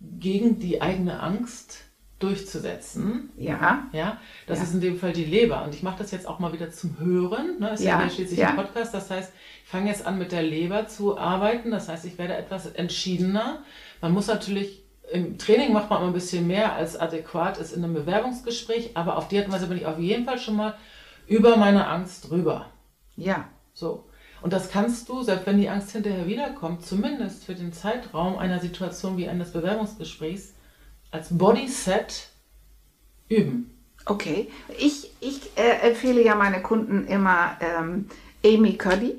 gegen 0.02 0.60
die 0.60 0.82
eigene 0.82 1.20
Angst 1.22 1.80
durchzusetzen. 2.26 3.30
Ja, 3.38 3.88
Ja, 3.92 4.18
das 4.48 4.60
Ja. 4.60 4.64
ist 4.66 4.74
in 4.74 4.82
dem 4.82 4.98
Fall 5.00 5.14
die 5.14 5.26
Leber. 5.26 5.64
Und 5.64 5.74
ich 5.76 5.84
mache 5.84 6.00
das 6.00 6.12
jetzt 6.12 6.28
auch 6.28 6.40
mal 6.40 6.54
wieder 6.54 6.72
zum 6.72 7.00
Hören. 7.00 7.60
Ne? 7.60 7.72
Ist 7.74 7.84
ja, 7.84 8.02
Ja, 8.02 8.10
schließlich 8.10 8.40
ja. 8.40 8.50
ein 8.50 8.56
Podcast. 8.56 8.94
Das 8.94 9.10
heißt, 9.10 9.32
ich 9.64 9.70
fange 9.70 9.90
jetzt 9.90 10.06
an 10.06 10.18
mit 10.18 10.32
der 10.32 10.44
Leber 10.44 10.88
zu 10.88 11.18
arbeiten. 11.18 11.72
Das 11.72 11.90
heißt, 11.90 12.06
ich 12.06 12.18
werde 12.18 12.36
etwas 12.36 12.66
entschiedener. 12.68 13.60
Man 14.02 14.12
muss 14.14 14.28
natürlich, 14.28 14.84
im 15.12 15.38
Training 15.38 15.74
macht 15.74 15.90
man 15.90 16.00
immer 16.00 16.12
ein 16.12 16.14
bisschen 16.14 16.48
mehr, 16.48 16.74
als 16.74 16.98
adäquat 17.00 17.58
ist 17.58 17.74
in 17.74 17.84
einem 17.84 17.94
Bewerbungsgespräch. 17.94 18.92
Aber 18.96 19.18
auf 19.18 19.28
die 19.28 19.38
Art 19.38 19.48
und 19.48 19.54
Weise 19.54 19.68
bin 19.68 19.78
ich 19.78 19.86
auf 19.86 20.00
jeden 20.00 20.26
Fall 20.26 20.40
schon 20.40 20.56
mal 20.56 20.76
über 21.28 21.58
meine 21.58 21.88
Angst 21.88 22.30
drüber. 22.30 22.68
ja, 23.16 23.46
So. 23.74 24.06
Und 24.42 24.54
das 24.54 24.70
kannst 24.70 25.10
du, 25.10 25.24
selbst 25.24 25.48
wenn 25.48 25.58
die 25.58 25.70
Angst 25.70 25.92
hinterher 25.92 26.28
wiederkommt, 26.28 26.86
zumindest 26.86 27.46
für 27.46 27.56
den 27.56 27.74
Zeitraum 27.74 28.38
einer 28.38 28.60
Situation 28.60 29.18
wie 29.18 29.28
eines 29.28 29.52
Bewerbungsgesprächs, 29.54 30.54
als 31.16 31.28
Bodyset 31.32 32.30
üben. 33.30 33.72
okay. 34.06 34.52
Ich, 34.78 35.12
ich 35.20 35.42
äh, 35.58 35.88
empfehle 35.90 36.22
ja 36.24 36.36
meine 36.36 36.62
Kunden 36.62 37.08
immer 37.08 37.58
ähm, 37.60 38.08
Amy 38.44 38.78
Cuddy. 38.78 39.16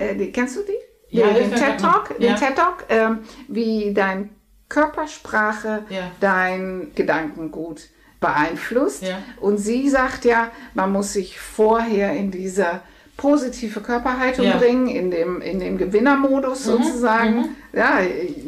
Äh, 0.00 0.14
die, 0.14 0.30
kennst 0.32 0.56
du 0.56 0.60
die? 0.62 0.72
Mhm. 0.72 1.20
Ja, 1.20 1.26
den, 1.32 1.50
den 1.50 1.58
TED 1.58 1.80
Talk, 1.80 2.16
den 2.18 2.22
Ja. 2.30 2.34
TED 2.36 2.56
Talk, 2.56 2.84
ähm, 2.88 3.18
wie 3.48 3.92
dein 3.92 4.30
Körpersprache 4.68 5.84
Ja. 5.88 6.10
dein 6.20 6.92
Gedankengut 6.94 7.82
beeinflusst. 8.20 9.02
Ja. 9.02 9.18
Und 9.40 9.58
sie 9.58 9.88
sagt 9.88 10.24
ja, 10.24 10.50
man 10.74 10.92
muss 10.92 11.12
sich 11.12 11.38
vorher 11.38 12.12
in 12.12 12.30
diese 12.30 12.80
positive 13.16 13.80
Körperhaltung 13.80 14.44
Ja. 14.46 14.54
Mhm. 14.56 14.58
bringen, 14.58 14.86
in 14.88 15.10
dem, 15.10 15.40
in 15.40 15.58
dem 15.58 15.78
Gewinnermodus 15.78 16.64
sozusagen. 16.64 17.56
Ja, 17.72 18.00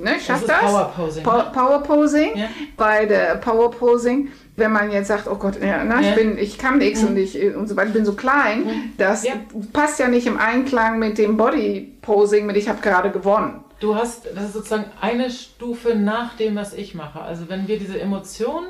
ne, 0.03 0.11
schafft 0.21 0.43
ist 0.43 0.49
das? 0.49 0.61
Power 0.61 0.93
Posing, 0.95 1.23
Po 1.25 1.33
ne? 1.37 1.47
Power 1.53 1.83
Posing. 1.83 2.37
Ja. 2.37 2.47
Bei 2.77 3.07
der 3.07 3.37
Power 3.37 3.71
Posing, 3.71 4.29
wenn 4.57 4.73
man 4.73 4.91
jetzt 4.91 5.09
sagt, 5.09 5.27
oh 5.29 5.37
Gott, 5.37 5.55
ja, 5.63 5.85
na, 5.85 6.01
Ja. 6.01 6.11
ich 6.11 6.15
bin, 6.15 6.37
ich 6.39 6.59
kann 6.59 6.79
nichts 6.79 7.03
und 7.03 7.17
ich 7.17 7.43
und 7.55 7.67
so 7.69 7.77
weiter, 7.77 7.91
bin 7.91 8.05
so 8.05 8.15
klein, 8.15 8.93
das 8.99 9.25
Ja. 9.25 9.35
passt 9.73 9.99
ja 9.99 10.09
nicht 10.09 10.27
im 10.27 10.37
Einklang 10.39 10.99
mit 10.99 11.17
dem 11.19 11.37
Body 11.37 11.95
Posing, 12.03 12.47
mit 12.47 12.57
ich 12.57 12.69
habe 12.69 12.81
gerade 12.83 13.11
gewonnen. 13.11 13.65
Du 13.81 13.95
hast, 13.95 14.27
das 14.35 14.47
ist 14.47 14.53
sozusagen 14.55 14.87
eine 15.01 15.31
Stufe 15.31 15.95
nach 15.95 16.35
dem, 16.37 16.57
was 16.57 16.75
ich 16.75 16.95
mache. 16.95 17.21
Also 17.21 17.49
wenn 17.49 17.69
wir 17.69 17.79
diese 17.79 18.01
Emotion 18.01 18.65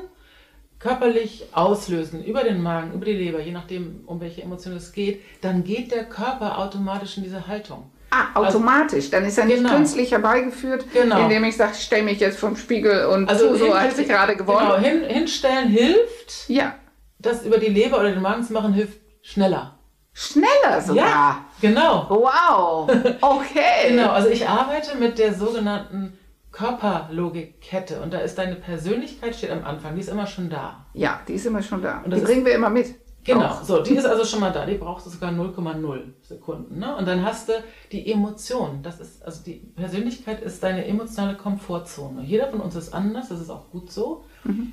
körperlich 0.79 1.45
auslösen, 1.51 2.23
über 2.23 2.43
den 2.43 2.61
Magen, 2.61 2.93
über 2.93 3.05
die 3.05 3.13
Leber, 3.13 3.39
je 3.41 3.51
nachdem, 3.51 4.01
um 4.05 4.21
welche 4.21 4.41
Emotion 4.41 4.75
es 4.75 4.91
geht, 4.93 5.21
dann 5.41 5.63
geht 5.63 5.91
der 5.91 6.05
Körper 6.05 6.57
automatisch 6.57 7.17
in 7.17 7.23
diese 7.23 7.47
Haltung. 7.47 7.91
Ah, 8.11 8.27
automatisch. 8.33 9.11
Dann 9.11 9.23
ist 9.25 9.37
er 9.37 9.45
nicht 9.45 9.57
Genau. 9.57 9.69
künstlich 9.75 10.11
herbeigeführt, 10.11 10.85
Genau. 10.93 11.19
indem 11.23 11.43
ich 11.43 11.55
sage, 11.57 11.73
ich 11.75 11.83
stelle 11.83 12.03
mich 12.03 12.19
jetzt 12.19 12.39
vom 12.39 12.55
Spiegel 12.55 13.05
und 13.05 13.29
Also 13.29 13.55
so, 13.55 13.71
als 13.71 13.99
ich 13.99 14.07
gerade 14.07 14.35
gewonnen 14.35 14.59
Genau, 14.67 14.77
hin, 14.79 15.03
hinstellen 15.03 15.67
hilft, 15.69 16.47
Ja, 16.47 16.73
das 17.19 17.45
über 17.45 17.57
dieBer 17.59 17.99
oder 17.99 18.11
den 18.11 18.21
Magen 18.21 18.43
zu 18.43 18.53
machen, 18.53 18.73
hilft 18.73 18.99
schneller. 19.21 19.77
schneller 20.13 20.81
sogar. 20.81 21.05
Ja, 21.05 21.45
genau. 21.61 22.07
Wow, 22.09 22.89
okay. 23.21 23.89
Genau, 23.89 24.11
also 24.11 24.29
ich 24.29 24.47
arbeite 24.47 24.97
mit 24.97 25.19
der 25.19 25.33
sogenannten 25.33 26.17
Körperlogikkette 26.51 28.01
und 28.01 28.13
da 28.13 28.19
ist 28.19 28.37
deine 28.37 28.55
Persönlichkeit 28.55 29.35
steht 29.35 29.51
am 29.51 29.63
Anfang, 29.63 29.95
die 29.95 30.01
ist 30.01 30.09
immer 30.09 30.27
schon 30.27 30.49
da. 30.49 30.87
Ja, 30.93 31.21
die 31.27 31.33
ist 31.33 31.45
immer 31.45 31.61
schon 31.61 31.81
da. 31.81 31.99
Und 31.99 32.13
die 32.13 32.19
das 32.19 32.23
bringen 32.23 32.45
wir 32.45 32.53
immer 32.53 32.69
mit. 32.69 32.95
Genau, 33.23 33.45
Auch. 33.45 33.63
so, 33.63 33.83
die 33.83 33.95
ist 33.95 34.05
also 34.05 34.23
schon 34.23 34.39
mal 34.39 34.51
da, 34.51 34.65
die 34.65 34.75
brauchst 34.75 35.05
du 35.05 35.09
sogar 35.09 35.31
0,0 35.31 36.01
Sekunden. 36.21 36.79
Ne? 36.79 36.95
Und 36.95 37.07
dann 37.07 37.23
hast 37.23 37.49
du 37.49 37.53
die 37.91 38.11
Emotion. 38.11 38.81
Das 38.81 38.99
ist, 38.99 39.23
also 39.23 39.43
die 39.43 39.71
Persönlichkeit 39.75 40.41
ist 40.41 40.63
deine 40.63 40.85
emotionale 40.85 41.35
Komfortzone. 41.37 42.23
Jeder 42.23 42.47
von 42.49 42.61
uns 42.61 42.75
ist 42.75 42.93
anders, 42.93 43.29
das 43.29 43.41
ist 43.41 43.49
auch 43.49 43.69
gut 43.69 43.91
so. 43.91 44.23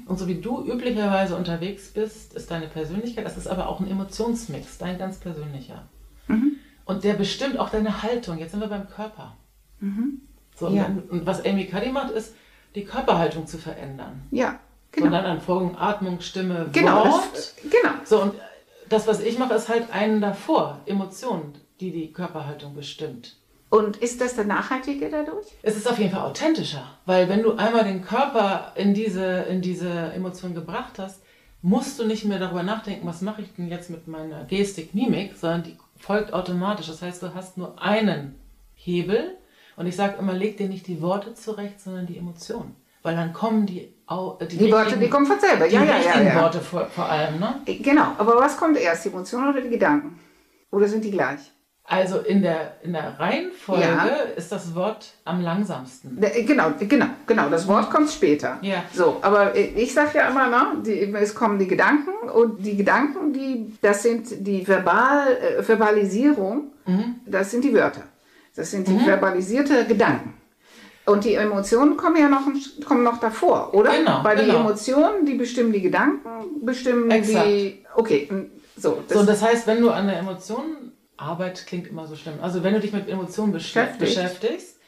Und 0.07 0.19
so 0.19 0.29
wie 0.29 0.41
du 0.41 0.65
üblicherweise 0.65 1.37
unterwegs 1.37 1.93
bist, 1.93 2.35
ist 2.35 2.51
deine 2.51 2.69
Persönlichkeit, 2.69 3.27
das 3.27 3.37
ist 3.37 3.49
aber 3.49 3.69
auch 3.69 3.81
ein 3.81 3.91
Emotionsmix, 3.91 4.79
dein 4.79 4.97
ganz 4.97 5.19
persönlicher. 5.19 5.89
Und 6.85 7.05
der 7.05 7.15
bestimmt 7.15 7.59
auch 7.59 7.69
deine 7.69 8.03
Haltung. 8.03 8.39
Jetzt 8.39 8.53
sind 8.53 8.61
wir 8.61 8.69
beim 8.69 8.89
Körper. 8.89 9.37
So, 10.57 10.67
und, 10.67 10.75
Ja. 10.77 10.87
und 11.11 11.27
was 11.27 11.45
Amy 11.45 11.67
Cuddy 11.67 11.91
macht, 11.91 12.11
ist, 12.11 12.35
die 12.75 12.85
Körperhaltung 12.85 13.47
zu 13.47 13.59
verändern. 13.59 14.23
Ja, 14.31 14.49
Und 14.51 14.59
genau. 14.93 15.11
dann 15.11 15.25
an 15.27 15.41
Folgen 15.41 15.77
Atmung, 15.77 16.21
Stimme, 16.21 16.69
Genau, 16.73 17.05
Wort. 17.05 17.31
das, 17.35 17.55
genau. 17.63 17.95
So, 18.05 18.21
und 18.23 18.35
das, 18.89 19.07
was 19.07 19.21
ich 19.21 19.39
mache, 19.39 19.55
ist 19.55 19.69
halt 19.69 19.93
einen 19.93 20.21
davor, 20.21 20.81
Emotionen, 20.87 21.55
die 21.81 21.91
die 21.91 22.13
Körperhaltung 22.13 22.75
bestimmt. 22.75 23.37
Und 23.69 23.97
ist 23.97 24.21
das 24.21 24.37
der 24.37 24.45
Nachhaltige 24.45 25.11
dadurch? 25.11 25.47
Es 25.63 25.77
ist 25.77 25.89
auf 25.91 25.99
jeden 25.99 26.13
Fall 26.13 26.23
authentischer, 26.31 26.85
weil 27.05 27.29
wenn 27.29 27.43
du 27.43 27.57
einmal 27.57 27.85
den 27.85 28.03
Körper 28.03 28.73
in 28.77 28.95
diese, 28.95 29.25
in 29.51 29.61
diese 29.61 29.91
Emotion 30.13 30.55
gebracht 30.55 30.99
hast, 30.99 31.21
musst 31.63 31.99
du 31.99 32.05
nicht 32.07 32.25
mehr 32.25 32.39
darüber 32.39 32.63
nachdenken, 32.63 33.07
was 33.07 33.23
mache 33.23 33.43
ich 33.43 33.53
denn 33.55 33.69
jetzt 33.69 33.91
mit 33.91 34.07
meiner 34.07 34.45
Gestik, 34.45 34.95
Mimik, 34.95 35.35
sondern 35.37 35.65
die 35.65 35.77
folgt 35.99 36.33
automatisch. 36.33 36.87
Das 36.87 37.03
heißt, 37.03 37.23
du 37.23 37.35
hast 37.35 37.57
nur 37.59 37.83
einen 37.83 38.37
Hebel 38.75 39.37
und 39.77 39.87
ich 39.87 39.97
sage 39.97 40.15
immer, 40.19 40.33
leg 40.33 40.57
dir 40.57 40.69
nicht 40.69 40.87
die 40.87 41.01
Worte 41.03 41.35
zurecht, 41.35 41.81
sondern 41.81 42.07
die 42.07 42.19
Emotionen. 42.19 42.75
Weil 43.03 43.15
dann 43.15 43.33
kommen 43.33 43.67
die, 43.67 43.81
äh, 43.83 44.47
Die 44.47 44.73
Worte, 44.73 44.97
die 44.97 45.09
kommen 45.09 45.27
von 45.27 45.39
selber. 45.39 45.69
die 45.69 45.75
Ja, 45.75 45.83
ja, 45.85 45.91
ja. 45.91 45.97
richtigen 45.97 46.27
ja. 46.27 46.41
Worte 46.43 46.61
vor, 46.61 46.87
vor 46.87 47.07
allem. 47.09 47.39
Ne? 47.39 47.55
Genau, 47.67 48.07
aber 48.19 48.37
was 48.37 48.57
kommt 48.57 48.77
erst, 48.79 49.05
die 49.05 49.11
Emotionen 49.11 49.49
oder 49.51 49.61
die 49.61 49.69
Gedanken? 49.71 50.19
Oder 50.73 50.89
sind 50.89 51.05
die 51.05 51.11
gleich? 51.13 51.53
Also 51.89 52.19
in 52.19 52.43
der, 52.43 52.79
in 52.83 52.95
der 52.95 53.17
Reihenfolge 53.21 53.83
Ja. 53.85 54.07
ist 54.35 54.51
das 54.51 54.75
Wort 54.75 55.07
am 55.25 55.41
langsamsten. 55.41 56.17
Ne, 56.19 56.33
Genau, 56.45 56.73
genau, 56.81 57.07
genau. 57.29 57.49
Das 57.49 57.69
Wort 57.69 57.91
kommt 57.91 58.11
später. 58.11 58.59
Ja. 58.63 58.83
So, 58.93 59.19
aber 59.23 59.55
ich 59.55 59.95
sage 59.95 60.19
ja 60.19 60.29
immer, 60.29 60.49
ne, 60.49 60.83
die, 60.85 61.15
es 61.15 61.33
kommen 61.33 61.61
die 61.61 61.69
Gedanken 61.69 62.29
und 62.29 62.67
die 62.67 62.77
Gedanken, 62.77 63.33
die, 63.33 63.77
das 63.83 64.03
sind 64.03 64.27
die 64.45 64.67
Verbal, 64.67 65.29
äh, 65.37 65.63
Verbalisierung, 65.63 66.73
Mhm. 66.87 67.17
das 67.27 67.53
sind 67.53 67.63
die 67.63 67.73
Wörter. 67.75 68.03
Das 68.57 68.71
sind 68.71 68.89
die 68.89 68.99
verbalisierte 68.99 69.85
Gedanken. 69.87 70.35
Und 71.05 71.25
die 71.25 71.35
Emotionen 71.35 71.97
kommen 71.97 72.17
ja 72.17 72.29
noch, 72.29 72.43
kommen 72.85 73.05
noch 73.05 73.21
davor, 73.21 73.73
oder? 73.75 73.97
Genau, 73.97 74.25
Weil 74.25 74.39
die 74.39 74.47
genau. 74.47 74.61
Emotionen, 74.61 75.25
die 75.25 75.35
bestimmen 75.35 75.73
die 75.73 75.83
Gedanken, 75.83 76.65
bestimmen 76.65 77.11
Exakt. 77.11 77.47
die. 77.47 77.85
Okay, 77.95 78.29
so. 78.77 79.03
Das, 79.07 79.17
So, 79.19 79.25
das 79.25 79.41
heißt, 79.43 79.67
wenn 79.69 79.81
du 79.83 79.91
an 79.91 80.09
der 80.09 80.19
Emotion, 80.19 80.91
Arbeit 81.17 81.65
klingt 81.67 81.87
immer 81.87 82.07
so 82.09 82.17
schlimm, 82.17 82.35
also 82.43 82.63
wenn 82.65 82.75
du 82.75 82.81
dich 82.81 82.93
mit 82.93 83.09
Emotionen 83.09 83.53
besch- 83.53 83.73
Beschäftigt. 83.75 84.01
beschäftigst 84.01 84.79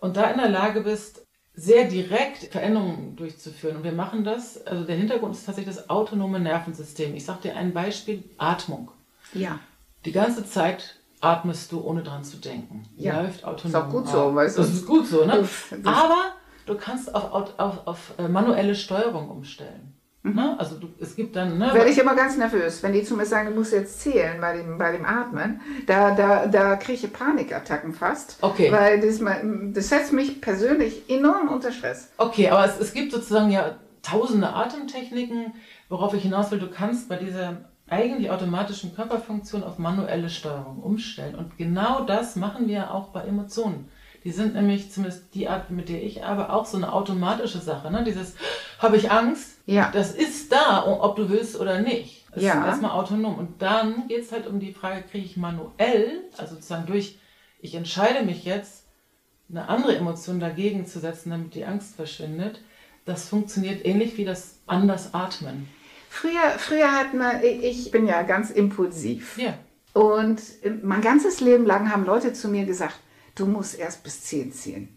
und 0.00 0.16
da 0.16 0.30
in 0.30 0.38
der 0.38 0.48
Lage 0.48 0.80
bist, 0.82 1.22
sehr 1.56 1.84
direkt 1.84 2.52
Veränderungen 2.52 3.16
durchzuführen. 3.16 3.76
Und 3.78 3.84
wir 3.84 3.92
machen 3.92 4.22
das, 4.24 4.64
also 4.66 4.84
der 4.84 4.96
Hintergrund 4.96 5.34
ist 5.34 5.44
tatsächlich 5.46 5.74
das 5.74 5.88
autonome 5.90 6.40
Nervensystem. 6.40 7.14
Ich 7.14 7.24
sage 7.24 7.40
dir 7.42 7.56
ein 7.56 7.72
Beispiel, 7.74 8.22
Atmung. 8.38 8.90
ja. 9.32 9.58
Die 10.04 10.12
ganze 10.12 10.46
Zeit 10.46 10.96
atmest 11.24 11.72
du, 11.72 11.80
ohne 11.80 12.02
dran 12.02 12.24
zu 12.24 12.36
denken. 12.36 12.84
Ja. 12.96 13.20
Läuft 13.20 13.44
autonom. 13.44 13.70
Ist 13.70 13.76
auch 13.76 13.90
gut 13.90 14.08
so, 14.08 14.28
ab. 14.28 14.34
weißt 14.34 14.58
du. 14.58 14.62
Das 14.62 14.70
ist 14.70 14.86
gut 14.86 15.06
so, 15.06 15.24
ne? 15.24 15.48
Aber 15.84 16.34
du 16.66 16.74
kannst 16.76 17.14
auf, 17.14 17.58
auf, 17.58 17.86
auf, 17.86 18.14
äh, 18.18 18.28
manuelle 18.28 18.74
Steuerung 18.74 19.30
umstellen. 19.30 19.94
Ne? 20.26 20.56
Also 20.58 20.76
du, 20.76 20.88
es 21.00 21.16
gibt 21.16 21.36
dann... 21.36 21.58
Ne, 21.58 21.74
Werde 21.74 21.90
ich 21.90 21.98
immer 21.98 22.16
ganz 22.16 22.38
nervös, 22.38 22.82
wenn 22.82 22.94
die 22.94 23.04
zu 23.04 23.14
mir 23.14 23.26
sagen, 23.26 23.50
du 23.50 23.54
musst 23.54 23.72
jetzt 23.72 24.00
zählen 24.00 24.40
bei 24.40 24.56
dem, 24.56 24.78
bei 24.78 24.92
dem 24.92 25.04
Atmen. 25.04 25.60
Da, 25.86 26.14
da, 26.14 26.46
da 26.46 26.76
kriege 26.76 27.06
ich 27.06 27.12
Panikattacken 27.12 27.92
fast. 27.92 28.38
Okay. 28.40 28.72
Weil 28.72 29.00
das, 29.02 29.20
das 29.74 29.88
setzt 29.90 30.14
mich 30.14 30.40
persönlich 30.40 31.10
enorm 31.10 31.48
unter 31.48 31.72
Stress. 31.72 32.10
Okay, 32.16 32.48
aber 32.48 32.64
es, 32.64 32.80
es 32.80 32.94
gibt 32.94 33.12
sozusagen 33.12 33.50
ja 33.50 33.76
tausende 34.00 34.48
Atemtechniken, 34.48 35.52
worauf 35.90 36.14
ich 36.14 36.22
hinaus 36.22 36.50
will. 36.50 36.58
Du 36.58 36.70
kannst 36.70 37.10
bei 37.10 37.16
dieser 37.16 37.58
eigentlich 37.88 38.30
automatischen 38.30 38.94
Körperfunktion 38.94 39.62
auf 39.62 39.78
manuelle 39.78 40.30
Steuerung 40.30 40.78
umstellen. 40.82 41.34
Und 41.34 41.58
genau 41.58 42.04
das 42.04 42.36
machen 42.36 42.66
wir 42.68 42.92
auch 42.94 43.08
bei 43.08 43.22
Emotionen. 43.22 43.88
Die 44.24 44.30
sind 44.30 44.54
nämlich, 44.54 44.90
zumindest 44.90 45.34
die 45.34 45.48
Art, 45.48 45.70
mit 45.70 45.90
der 45.90 46.02
ich 46.02 46.24
arbeite, 46.24 46.50
auch 46.50 46.64
so 46.64 46.78
eine 46.78 46.92
automatische 46.94 47.58
Sache. 47.58 47.90
Ne? 47.90 48.04
Dieses, 48.04 48.36
habe 48.78 48.96
ich 48.96 49.10
Angst? 49.10 49.58
Ja. 49.66 49.90
Das 49.92 50.12
ist 50.12 50.50
da, 50.50 50.86
ob 50.86 51.16
du 51.16 51.28
willst 51.28 51.60
oder 51.60 51.80
nicht. 51.80 52.24
Das 52.32 52.42
Ja. 52.42 52.60
ist 52.60 52.66
erstmal 52.66 52.92
autonom. 52.92 53.36
Und 53.36 53.60
dann 53.60 54.08
geht 54.08 54.22
es 54.22 54.32
halt 54.32 54.46
um 54.46 54.60
die 54.60 54.72
Frage, 54.72 55.02
kriege 55.02 55.26
ich 55.26 55.36
manuell, 55.36 56.22
also 56.38 56.54
sozusagen 56.54 56.86
durch, 56.86 57.18
ich 57.60 57.74
entscheide 57.74 58.24
mich 58.24 58.44
jetzt, 58.44 58.84
eine 59.50 59.68
andere 59.68 59.94
Emotion 59.94 60.40
dagegen 60.40 60.86
zu 60.86 61.00
setzen, 61.00 61.28
damit 61.30 61.54
die 61.54 61.66
Angst 61.66 61.96
verschwindet. 61.96 62.60
Das 63.04 63.28
funktioniert 63.28 63.84
ähnlich 63.84 64.16
wie 64.16 64.24
das 64.24 64.60
anders 64.66 65.12
atmen. 65.12 65.68
Früher, 66.14 66.50
früher 66.58 66.92
hat 66.92 67.12
man, 67.12 67.42
ich 67.42 67.90
bin 67.90 68.06
ja 68.06 68.22
ganz 68.22 68.50
impulsiv. 68.50 69.36
Ja. 69.36 69.54
Und 69.94 70.40
mein 70.82 71.00
ganzes 71.00 71.40
Leben 71.40 71.66
lang 71.66 71.90
haben 71.92 72.04
Leute 72.06 72.32
zu 72.32 72.48
mir 72.48 72.64
gesagt, 72.66 72.94
du 73.34 73.46
musst 73.46 73.78
erst 73.78 74.04
bis 74.04 74.22
10 74.22 74.52
zählen. 74.52 74.88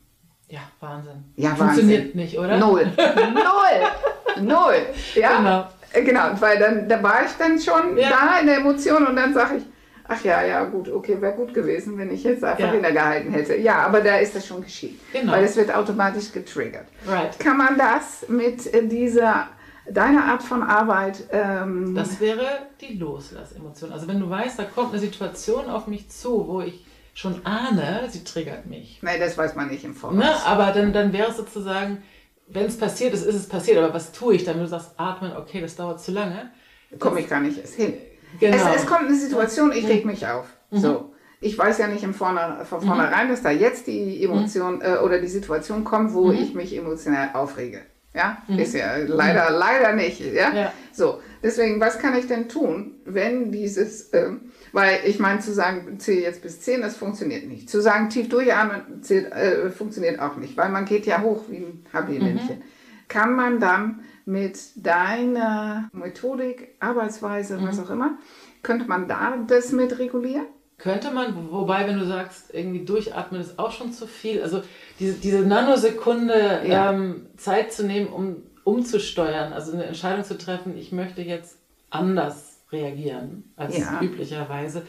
Ja, 0.47 0.59
Wahnsinn. 0.79 1.23
Ja, 1.35 1.55
Funktioniert 1.55 2.03
Wahnsinn. 2.05 2.19
nicht, 2.21 2.37
oder? 2.37 2.57
Null. 2.57 2.85
Null. 3.33 4.43
Null. 4.45 4.75
Ja. 5.15 5.37
Genau. 5.37 5.67
Genau, 6.05 6.23
weil 6.39 6.59
dann 6.59 6.87
da 6.87 7.01
war 7.01 7.25
ich 7.25 7.31
dann 7.39 7.59
schon 7.59 7.97
Ja. 7.97 8.09
da 8.09 8.39
in 8.39 8.45
der 8.47 8.57
Emotion 8.57 9.07
und 9.07 9.15
dann 9.15 9.33
sage 9.33 9.57
ich, 9.57 9.63
ach 10.07 10.23
ja, 10.23 10.43
ja, 10.43 10.63
gut, 10.65 10.87
okay, 10.89 11.19
wäre 11.19 11.33
gut 11.33 11.53
gewesen, 11.53 11.97
wenn 11.97 12.11
ich 12.13 12.23
jetzt 12.23 12.43
einfach 12.43 12.59
Ja. 12.65 12.73
innegehalten 12.73 13.31
hätte. 13.33 13.55
Ja, 13.57 13.77
aber 13.79 14.01
da 14.01 14.17
ist 14.17 14.35
das 14.35 14.45
schon 14.45 14.61
geschehen. 14.61 14.99
Genau. 15.11 15.31
Weil 15.33 15.43
es 15.45 15.55
wird 15.57 15.73
automatisch 15.73 16.31
getriggert. 16.31 16.85
Right. 17.07 17.37
Kann 17.39 17.57
man 17.57 17.77
das 17.77 18.25
mit 18.29 18.69
dieser, 18.91 19.47
deiner 19.91 20.25
Art 20.25 20.43
von 20.43 20.63
Arbeit, 20.63 21.23
ähm, 21.31 21.95
Das 21.95 22.19
wäre 22.19 22.45
die 22.81 22.97
Loslassemotion. 22.97 23.91
Also 23.91 24.07
wenn 24.07 24.19
du 24.19 24.29
weißt, 24.29 24.57
da 24.59 24.63
kommt 24.63 24.91
eine 24.91 24.99
Situation 24.99 25.69
auf 25.69 25.87
mich 25.87 26.09
zu, 26.09 26.47
wo 26.47 26.61
ich 26.61 26.85
schon 27.13 27.45
ahne, 27.45 28.07
sie 28.09 28.23
triggert 28.23 28.67
mich. 28.67 28.99
nee, 29.01 29.17
das 29.19 29.37
weiß 29.37 29.55
man 29.55 29.69
nicht 29.69 29.83
im 29.83 29.95
Voraus. 29.95 30.15
Ne? 30.15 30.45
Aber 30.45 30.71
dann, 30.71 30.93
dann 30.93 31.13
wäre 31.13 31.29
es 31.31 31.37
sozusagen, 31.37 32.03
wenn 32.47 32.65
es 32.65 32.77
passiert 32.77 33.13
ist, 33.13 33.25
ist 33.25 33.35
es 33.35 33.49
passiert. 33.49 33.77
Aber 33.79 33.93
was 33.93 34.11
tue 34.11 34.35
ich 34.35 34.43
dann? 34.43 34.55
Wenn 34.55 34.63
du 34.63 34.69
sagst, 34.69 34.91
atmen, 34.97 35.35
okay, 35.35 35.59
das 35.61 35.75
dauert 35.75 35.99
zu 36.01 36.11
lange. 36.11 36.51
komme 36.99 37.19
ich 37.19 37.27
gar 37.29 37.39
nicht 37.39 37.57
erst 37.57 37.75
hin. 37.75 37.93
Genau. 38.39 38.55
Mhm. 38.57 38.63
Es, 38.75 38.81
es 38.83 38.85
kommt 38.85 39.05
eine 39.07 39.15
Situation, 39.15 39.71
ich 39.71 39.87
reg 39.87 40.05
mich 40.05 40.27
auf. 40.27 40.45
So. 40.71 41.13
Ich 41.39 41.57
weiß 41.57 41.77
ja 41.77 41.87
nicht 41.87 42.03
im 42.03 42.13
Vorne, 42.13 42.65
von 42.65 42.81
vornherein, 42.81 43.29
dass 43.29 43.41
da 43.43 43.51
jetzt 43.51 43.87
die 43.87 44.23
Emotion 44.23 44.81
äh, 44.81 44.97
oder 45.03 45.19
die 45.21 45.27
Situation 45.27 45.83
kommt, 45.83 46.13
wo 46.13 46.25
Mhm. 46.31 46.37
ich 46.39 46.53
mich 46.55 46.75
emotional 46.75 47.29
aufrege. 47.33 47.81
Ja, 48.17 48.41
ist 48.57 48.73
ja 48.73 48.97
leider, 48.97 49.51
leider 49.51 49.93
nicht. 49.93 50.19
Ja? 50.19 50.51
Ja. 50.51 50.73
So, 50.91 51.21
deswegen, 51.43 51.79
was 51.79 51.99
kann 51.99 52.17
ich 52.17 52.25
denn 52.25 52.49
tun, 52.49 52.95
wenn 53.05 53.51
dieses, 53.51 54.11
ähm, 54.13 54.51
weil 54.71 55.01
ich 55.05 55.19
meine, 55.19 55.39
zu 55.39 55.53
sagen, 55.53 55.99
zähle 55.99 56.21
jetzt 56.21 56.41
bis 56.41 56.59
10, 56.61 56.81
das 56.81 56.97
funktioniert 56.97 57.47
nicht. 57.47 57.69
Zu 57.69 57.79
sagen, 57.79 58.09
tief 58.09 58.27
durchatmen, 58.27 59.03
zählt, 59.03 59.31
äh, 59.31 59.69
funktioniert 59.69 60.19
auch 60.19 60.37
nicht, 60.37 60.57
weil 60.57 60.69
man 60.69 60.85
geht 60.85 61.05
ja 61.05 61.21
hoch 61.21 61.43
wie 61.49 61.57
ein 61.57 61.85
Habiländchen. 61.93 62.63
Kann 63.07 63.35
man 63.35 63.59
dann 63.59 63.99
mit 64.25 64.57
deiner 64.75 65.89
Methodik, 65.93 66.75
Arbeitsweise, 66.79 67.61
was 67.61 67.79
auch 67.79 67.91
immer, 67.91 68.17
könnte 68.63 68.85
man 68.85 69.07
da 69.07 69.37
das 69.47 69.71
mit 69.71 69.99
regulieren? 69.99 70.47
Könnte 70.77 71.09
man, 71.11 71.35
wo- 71.35 71.61
wobei, 71.61 71.87
wenn 71.87 71.97
du 71.97 72.05
sagst, 72.05 72.53
irgendwie 72.53 72.85
durchatmen 72.85 73.41
ist 73.41 73.57
auch 73.57 73.71
schon 73.71 73.91
zu 73.91 74.05
viel. 74.05 74.41
Also 74.43 74.61
diese, 74.99 75.13
diese 75.15 75.39
Nanosekunde 75.41 76.61
Ja. 76.67 76.91
ähm, 76.91 77.25
Zeit 77.37 77.73
zu 77.73 77.83
nehmen, 77.85 78.07
um 78.07 78.35
umzusteuern, 78.63 79.53
also 79.53 79.71
eine 79.71 79.85
Entscheidung 79.85 80.23
zu 80.23 80.37
treffen, 80.37 80.77
ich 80.77 80.91
möchte 80.91 81.21
jetzt 81.21 81.57
anders 81.89 82.59
reagieren 82.71 83.45
als 83.55 83.77
Ja. 83.77 84.01
üblicherweise, 84.01 84.83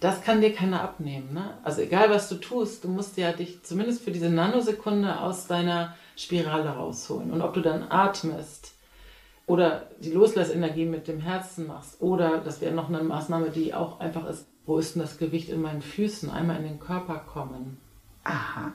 das 0.00 0.22
kann 0.22 0.40
dir 0.40 0.52
keiner 0.54 0.80
abnehmen. 0.82 1.34
Ne? 1.34 1.58
Also 1.62 1.82
egal, 1.82 2.08
was 2.10 2.28
du 2.28 2.36
tust, 2.36 2.84
du 2.84 2.88
musst 2.88 3.16
ja 3.18 3.32
dich 3.32 3.62
zumindest 3.62 4.02
für 4.02 4.10
diese 4.12 4.30
Nanosekunde 4.30 5.20
aus 5.20 5.46
deiner 5.46 5.94
Spirale 6.16 6.70
rausholen. 6.70 7.30
Und 7.30 7.42
ob 7.42 7.52
du 7.54 7.60
dann 7.60 7.84
atmest, 7.90 8.72
oder 9.46 9.88
die 10.00 10.10
Loslassenergie 10.12 10.84
mit 10.84 11.08
dem 11.08 11.20
Herzen 11.20 11.66
machst 11.66 12.02
oder 12.02 12.38
das 12.38 12.60
wäre 12.60 12.74
noch 12.74 12.88
eine 12.90 13.02
Maßnahme, 13.02 13.48
die 13.50 13.72
auch 13.72 13.98
einfach 13.98 14.28
ist, 14.28 14.46
wo 14.68 14.78
ist 14.78 14.94
denn 14.94 15.02
das 15.02 15.16
Gewicht 15.18 15.48
in 15.48 15.62
meinen 15.62 15.80
Füßen, 15.82 16.28
einmal 16.30 16.58
in 16.58 16.64
den 16.64 16.78
Körper 16.78 17.16
kommen. 17.18 17.78
Aha, 18.24 18.72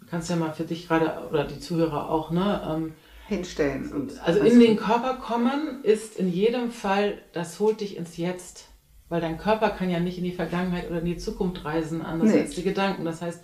Du 0.00 0.06
kannst 0.06 0.28
ja 0.30 0.36
mal 0.36 0.52
für 0.52 0.64
dich 0.64 0.88
gerade 0.88 1.28
oder 1.30 1.44
die 1.44 1.60
Zuhörer 1.60 2.08
auch, 2.10 2.30
ne? 2.30 2.62
Ähm, 2.68 2.92
hinstellen. 3.28 3.90
Und 3.92 4.18
also 4.22 4.40
in 4.40 4.58
den 4.60 4.76
Körper 4.76 5.14
kommen 5.14 5.82
ist 5.82 6.16
in 6.18 6.30
jedem 6.32 6.70
Fall, 6.70 7.22
das 7.32 7.58
holt 7.60 7.80
dich 7.80 7.96
ins 7.96 8.16
Jetzt. 8.16 8.68
Weil 9.08 9.20
dein 9.20 9.38
Körper 9.38 9.70
kann 9.70 9.90
ja 9.90 10.00
nicht 10.00 10.16
in 10.18 10.24
die 10.24 10.32
Vergangenheit 10.32 10.88
oder 10.90 11.00
in 11.00 11.04
die 11.06 11.16
Zukunft 11.18 11.64
reisen, 11.64 12.02
anders 12.02 12.30
Nee. 12.32 12.40
als 12.40 12.50
die 12.54 12.62
Gedanken. 12.62 13.04
Das 13.04 13.20
heißt, 13.22 13.42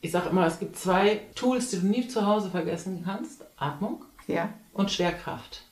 ich 0.00 0.10
sage 0.12 0.28
immer, 0.30 0.46
es 0.46 0.58
gibt 0.60 0.76
zwei 0.76 1.20
Tools, 1.34 1.70
die 1.70 1.80
du 1.80 1.86
nie 1.86 2.06
zu 2.08 2.24
Hause 2.26 2.50
vergessen 2.50 3.02
kannst. 3.04 3.44
Atmung 3.56 4.04
Ja, 4.28 4.48
und 4.72 4.90
Schwerkraft. 4.90 5.62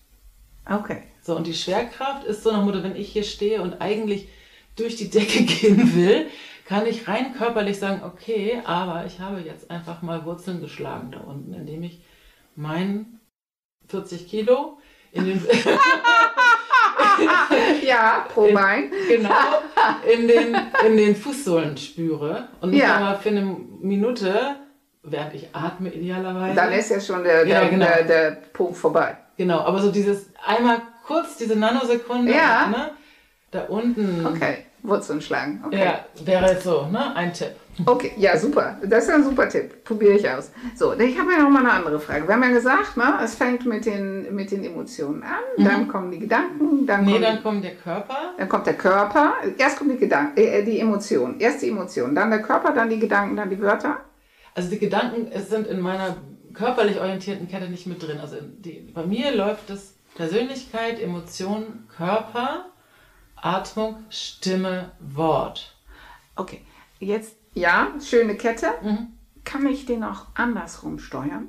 okay. 0.68 1.02
So, 1.22 1.36
und 1.36 1.46
die 1.46 1.54
Schwerkraft 1.54 2.24
ist 2.24 2.42
so 2.44 2.50
nach 2.52 2.64
Motto, 2.64 2.82
wenn 2.82 2.96
ich 2.96 3.12
hier 3.12 3.24
stehe 3.24 3.62
und 3.62 3.80
eigentlich 3.80 4.28
durch 4.76 4.96
die 4.96 5.10
Decke 5.10 5.42
gehen 5.44 5.94
will, 5.96 6.26
kann 6.66 6.86
ich 6.86 7.08
rein 7.08 7.34
körperlich 7.34 7.78
sagen, 7.78 8.02
okay, 8.04 8.60
aber 8.64 9.04
ich 9.06 9.18
habe 9.20 9.40
jetzt 9.40 9.70
einfach 9.70 10.02
mal 10.02 10.24
Wurzeln 10.24 10.60
geschlagen 10.60 11.10
da 11.10 11.18
unten, 11.20 11.52
indem 11.52 11.82
ich 11.82 12.00
mein 12.54 13.18
40 13.88 14.28
Kilo 14.28 14.78
in 15.12 15.24
den, 15.24 15.42
Ja, 17.82 18.26
pro 18.32 18.52
Bein. 18.52 18.90
genau, 19.08 19.34
in 20.12 20.28
den, 20.28 20.56
in 20.86 20.96
den 20.96 21.16
Fußsohlen 21.16 21.76
spüre 21.76 22.48
und 22.60 22.70
nicht 22.70 22.82
Ja. 22.82 22.96
einmal 22.96 23.18
für 23.18 23.30
eine 23.30 23.42
Minute, 23.80 24.56
während 25.02 25.34
ich 25.34 25.48
atme 25.52 25.92
idealerweise. 25.92 26.54
Dann 26.54 26.72
ist 26.72 26.90
ja 26.90 27.00
schon 27.00 27.24
der, 27.24 27.46
Ja, 27.46 27.60
der, 27.62 27.68
genau. 27.70 27.84
der, 27.86 28.04
der 28.04 28.30
Punkt 28.52 28.76
vorbei. 28.76 29.16
genau, 29.36 29.60
aber 29.60 29.80
so 29.80 29.90
dieses 29.90 30.30
einmal 30.46 30.82
kurz, 31.04 31.36
diese 31.36 31.56
Nanosekunde, 31.56 32.32
Ja. 32.32 32.68
ne, 32.68 32.90
da 33.50 33.64
unten. 33.64 34.25
Okay, 34.26 34.59
Wurzeln 34.83 35.21
schlagen. 35.21 35.62
Okay. 35.66 35.85
Ja, 35.85 36.04
wäre 36.25 36.52
jetzt 36.52 36.64
so, 36.64 36.87
ne? 36.87 37.14
Ein 37.16 37.33
Tipp. 37.33 37.52
Okay, 37.87 38.12
ja, 38.19 38.37
super. 38.37 38.76
Das 38.85 39.04
ist 39.04 39.11
ein 39.11 39.25
super 39.25 39.49
Tipp. 39.49 39.85
Probiere 39.85 40.12
ich 40.14 40.28
aus. 40.28 40.50
So, 40.76 40.92
ich 40.92 41.19
habe 41.19 41.33
ja 41.33 41.38
noch 41.42 41.50
mal 41.50 41.61
eine 41.61 41.73
andere 41.73 41.99
Frage. 41.99 42.26
Wir 42.28 42.35
haben 42.35 42.42
ja 42.42 42.50
gesagt, 42.50 42.97
ne, 42.97 43.19
es 43.25 43.35
fängt 43.35 43.64
mit 43.64 43.87
den, 43.87 44.35
mit 44.35 44.50
den 44.50 44.64
Emotionen 44.64 45.23
an, 45.23 45.64
dann 45.64 45.88
kommen 45.88 46.11
die 46.11 46.19
Gedanken, 46.19 46.87
dann, 46.87 47.00
Mhm. 47.00 47.07
Nee, 47.07 47.12
kommt, 47.12 47.25
dann 47.25 47.42
kommt 47.42 47.64
der 47.64 47.75
Körper. 47.76 48.16
dann 48.37 48.49
kommt 48.49 48.66
der 48.66 48.75
Körper. 48.75 49.35
Erst 49.57 49.78
kommt 49.78 49.92
die, 49.92 49.97
Gedanken, 49.99 50.38
äh, 50.38 50.62
die 50.62 50.78
Emotion. 50.78 51.37
Erst 51.40 51.62
die 51.62 51.69
Emotion, 51.71 52.14
dann 52.14 52.30
der 52.30 52.42
Körper, 52.42 52.73
dann 52.73 52.90
die 52.90 52.99
Gedanken, 52.99 53.37
dann 53.37 53.49
die 53.49 53.61
Wörter. 53.61 54.00
Also 54.54 54.69
die 54.71 54.78
Gedanken 54.78 55.28
es 55.33 55.49
sind 55.49 55.66
in 55.66 55.80
meiner 55.80 56.16
körperlich 56.52 57.00
orientierten 57.00 57.49
Kette 57.49 57.69
nicht 57.71 57.87
mit 57.87 58.02
drin. 58.02 58.19
Also 58.21 58.37
die, 58.40 58.90
bei 58.92 59.07
mir 59.07 59.35
läuft 59.35 59.71
es 59.71 59.95
Persönlichkeit, 60.16 61.00
Emotion, 61.00 61.85
Körper, 61.97 62.66
Atmung, 63.42 63.97
Stimme, 64.11 64.92
Wort. 65.00 65.75
Okay, 66.37 66.61
jetzt, 66.99 67.37
ja, 67.54 67.88
schöne 68.04 68.35
Kette. 68.37 68.66
Mhm. 68.82 69.09
Kann 69.44 69.66
ich 69.66 69.87
den 69.87 70.04
auch 70.04 70.26
andersrum 70.35 70.99
steuern? 70.99 71.49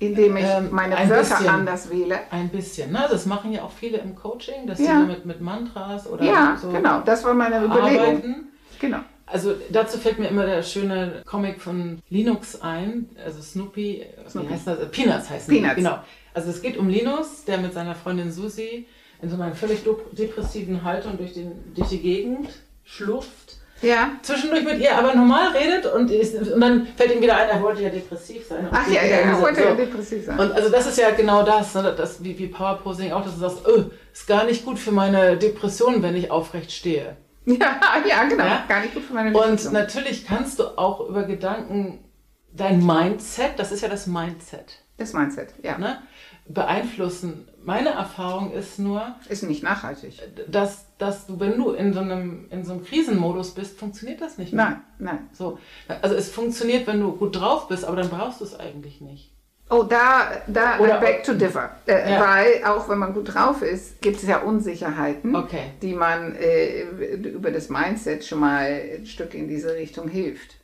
Indem 0.00 0.36
ich 0.36 0.44
Ähm, 0.44 0.68
meine 0.70 0.96
ein 0.96 1.10
Wörter 1.10 1.22
bisschen. 1.36 1.48
anders 1.48 1.90
wähle? 1.90 2.20
Ein 2.30 2.50
bisschen. 2.50 2.92
Ne? 2.92 3.06
Das 3.10 3.26
machen 3.26 3.52
ja 3.52 3.62
auch 3.62 3.72
viele 3.72 3.98
im 3.98 4.14
Coaching, 4.14 4.66
dass 4.66 4.78
sie 4.78 4.84
Ja. 4.84 5.00
mit, 5.00 5.26
mit 5.26 5.40
Mantras 5.40 6.06
oder 6.06 6.24
Ja, 6.24 6.56
so 6.60 6.70
genau, 6.70 7.00
das 7.00 7.24
war 7.24 7.34
meine 7.34 7.64
Überlegung. 7.64 8.00
arbeiten. 8.06 8.48
Genau. 8.78 8.98
Also 9.26 9.54
dazu 9.70 9.98
fällt 9.98 10.18
mir 10.20 10.28
immer 10.28 10.46
der 10.46 10.62
schöne 10.62 11.22
Comic 11.26 11.60
von 11.60 12.00
Linux 12.10 12.60
ein, 12.62 13.10
also 13.24 13.42
Snoopy, 13.42 14.06
Snoopy. 14.28 14.48
wie 14.48 14.52
heißt 14.54 14.66
das? 14.68 14.90
Peanuts 14.90 15.30
heißt 15.30 15.48
Peanuts. 15.48 15.74
Genau. 15.74 15.98
Also 16.32 16.50
es 16.50 16.62
geht 16.62 16.76
um 16.76 16.88
Linus, 16.88 17.44
der 17.44 17.58
mit 17.58 17.74
seiner 17.74 17.94
Freundin 17.96 18.30
Susi 18.30 18.86
in 19.20 19.30
so 19.30 19.36
einer 19.36 19.54
völlig 19.54 19.80
depressiven 20.12 20.84
Haltung 20.84 21.16
durch, 21.16 21.34
den, 21.34 21.52
durch 21.74 21.88
die 21.88 22.00
Gegend 22.00 22.48
schlurft. 22.84 23.56
Ja. 23.80 24.12
Zwischendurch 24.22 24.64
mit 24.64 24.80
ihr 24.80 24.96
aber 24.96 25.14
normal 25.14 25.56
redet 25.56 25.86
und, 25.86 26.10
ist, 26.10 26.34
und 26.34 26.60
dann 26.60 26.86
fällt 26.96 27.14
ihm 27.14 27.22
wieder 27.22 27.36
ein, 27.36 27.48
er 27.48 27.62
wollte 27.62 27.82
ja 27.82 27.90
depressiv 27.90 28.44
sein. 28.46 28.66
Ach 28.72 28.88
ja, 28.88 29.04
ja, 29.04 29.18
er 29.18 29.40
wollte 29.40 29.62
ja 29.62 29.74
depressiv 29.74 30.26
sein. 30.26 30.38
Und 30.38 30.52
also 30.52 30.68
das 30.68 30.86
ist 30.86 30.98
ja 30.98 31.10
genau 31.10 31.44
das, 31.44 31.74
ne, 31.74 31.94
das 31.96 32.22
wie, 32.24 32.36
wie 32.38 32.48
Powerposing 32.48 33.12
auch, 33.12 33.22
dass 33.24 33.34
du 33.34 33.40
sagst, 33.40 33.68
oh, 33.68 33.84
ist 34.12 34.26
gar 34.26 34.44
nicht 34.44 34.64
gut 34.64 34.80
für 34.80 34.90
meine 34.90 35.36
Depression, 35.36 36.02
wenn 36.02 36.16
ich 36.16 36.30
aufrecht 36.30 36.72
stehe. 36.72 37.16
Ja, 37.48 37.80
ja, 38.06 38.24
genau. 38.24 38.44
Ja? 38.44 38.64
Gar 38.68 38.82
nicht 38.82 38.92
gut 38.92 39.04
für 39.04 39.14
meine 39.14 39.32
Depression. 39.32 39.68
Und 39.68 39.72
natürlich 39.72 40.26
kannst 40.26 40.58
du 40.58 40.76
auch 40.76 41.08
über 41.08 41.22
Gedanken 41.22 42.04
dein 42.52 42.84
Mindset, 42.84 43.52
das 43.56 43.72
ist 43.72 43.80
ja 43.80 43.88
das 43.88 44.06
Mindset. 44.06 44.82
Das 44.98 45.14
Mindset, 45.14 45.54
ja. 45.62 45.78
Ne, 45.78 46.02
beeinflussen. 46.48 47.48
Meine 47.62 47.90
Erfahrung 47.90 48.52
ist 48.52 48.78
nur. 48.78 49.14
Ist 49.28 49.42
nicht 49.42 49.62
nachhaltig. 49.62 50.20
Dass, 50.48 50.86
dass 50.96 51.26
du, 51.26 51.38
wenn 51.38 51.56
du 51.58 51.72
in 51.72 51.92
so, 51.92 52.00
einem, 52.00 52.46
in 52.50 52.64
so 52.64 52.72
einem 52.72 52.84
Krisenmodus 52.84 53.52
bist, 53.52 53.78
funktioniert 53.78 54.20
das 54.20 54.38
nicht 54.38 54.52
mehr. 54.52 54.64
Nein, 54.64 54.80
nein. 54.98 55.18
So, 55.32 55.58
also 56.00 56.14
es 56.14 56.30
funktioniert, 56.30 56.86
wenn 56.86 57.00
du 57.00 57.12
gut 57.12 57.38
drauf 57.38 57.68
bist, 57.68 57.84
aber 57.84 57.96
dann 57.96 58.08
brauchst 58.08 58.40
du 58.40 58.44
es 58.44 58.58
eigentlich 58.58 59.00
nicht. 59.00 59.32
Oh, 59.70 59.82
da, 59.82 60.28
da 60.46 60.78
Oder, 60.78 60.98
back 60.98 61.22
to 61.24 61.34
differ. 61.34 61.70
Äh, 61.86 62.12
ja. 62.12 62.20
Weil 62.20 62.64
auch 62.64 62.88
wenn 62.88 62.98
man 62.98 63.12
gut 63.12 63.34
drauf 63.34 63.60
ist, 63.60 64.00
gibt 64.00 64.16
es 64.16 64.26
ja 64.26 64.38
Unsicherheiten, 64.38 65.36
okay. 65.36 65.72
die 65.82 65.92
man 65.92 66.34
äh, 66.36 66.84
über 66.84 67.50
das 67.50 67.68
Mindset 67.68 68.24
schon 68.24 68.40
mal 68.40 68.80
ein 68.98 69.04
Stück 69.04 69.34
in 69.34 69.46
diese 69.46 69.74
Richtung 69.74 70.08
hilft. 70.08 70.54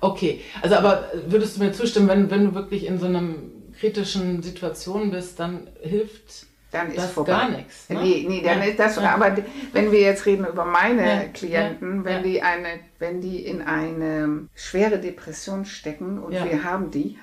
Okay, 0.00 0.40
also 0.60 0.76
aber 0.76 1.10
würdest 1.26 1.56
du 1.56 1.62
mir 1.62 1.72
zustimmen, 1.72 2.08
wenn, 2.08 2.30
wenn 2.30 2.46
du 2.46 2.54
wirklich 2.54 2.86
in 2.86 2.98
so 2.98 3.06
einem 3.06 3.57
kritischen 3.78 4.42
Situation 4.42 5.10
bist, 5.10 5.38
dann 5.40 5.68
hilft 5.80 6.46
dann 6.70 6.88
ist 6.88 6.98
das 6.98 7.12
vorbei. 7.12 7.32
gar 7.32 7.50
nichts. 7.50 7.88
Ne? 7.88 8.02
Nee, 8.02 8.26
nee, 8.28 8.42
dann 8.42 8.58
ja. 8.58 8.64
ist 8.66 8.78
das, 8.78 8.96
ja. 8.96 9.14
aber 9.14 9.36
wenn 9.72 9.90
wir 9.90 10.00
jetzt 10.00 10.26
reden 10.26 10.46
über 10.46 10.66
meine 10.66 11.06
ja. 11.06 11.24
Klienten, 11.24 12.04
wenn 12.04 12.22
die 12.22 12.42
eine, 12.42 12.80
wenn 12.98 13.22
die 13.22 13.44
in 13.44 13.62
eine 13.62 14.48
schwere 14.54 14.98
Depression 14.98 15.64
stecken 15.64 16.18
und 16.18 16.32
wir 16.32 16.64
haben 16.64 16.90
die, 16.90 17.18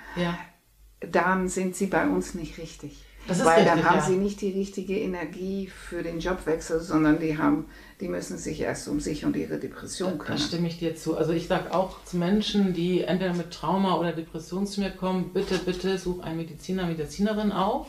dann 1.00 1.48
sind 1.48 1.76
sie 1.76 1.86
bei 1.86 2.08
uns 2.08 2.34
nicht 2.34 2.58
richtig. 2.58 3.04
Weil 3.28 3.38
richtig, 3.38 3.66
dann 3.66 3.90
haben 3.90 4.02
sie 4.02 4.18
nicht 4.18 4.42
die 4.42 4.52
richtige 4.52 5.00
Energie 5.00 5.68
für 5.68 6.04
den 6.04 6.20
Jobwechsel, 6.20 6.80
sondern 6.80 7.20
die 7.20 7.38
haben, 7.38 7.66
die 8.02 8.08
müssen 8.10 8.38
sich 8.38 8.60
erst 8.60 8.88
um 8.88 9.00
sich 9.00 9.24
und 9.24 9.36
ihre 9.36 9.58
Depression 9.58 10.18
kümmern. 10.18 10.38
Da 10.38 10.44
stimme 10.44 10.68
ich 10.68 10.80
dir 10.80 10.96
zu. 10.96 11.18
Also 11.18 11.32
ich 11.32 11.48
sage 11.48 11.74
auch 11.74 12.04
zu 12.04 12.18
Menschen, 12.18 12.74
die 12.74 13.04
entweder 13.04 13.34
mit 13.34 13.52
Trauma 13.52 13.96
oder 13.96 14.12
Depression 14.12 14.68
zu 14.68 14.82
mir 14.82 14.92
kommen, 14.92 15.32
bitte, 15.34 15.58
bitte 15.60 15.98
such 15.98 16.22
einen 16.22 16.38
Mediziner, 16.38 16.86
Medizinerin 16.86 17.52
auf. 17.52 17.88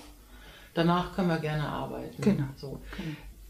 Danach 0.74 1.14
können 1.16 1.28
wir 1.28 1.38
gerne 1.38 1.68
arbeiten. 1.68 2.20
Genau. 2.20 2.44
So. 2.56 2.80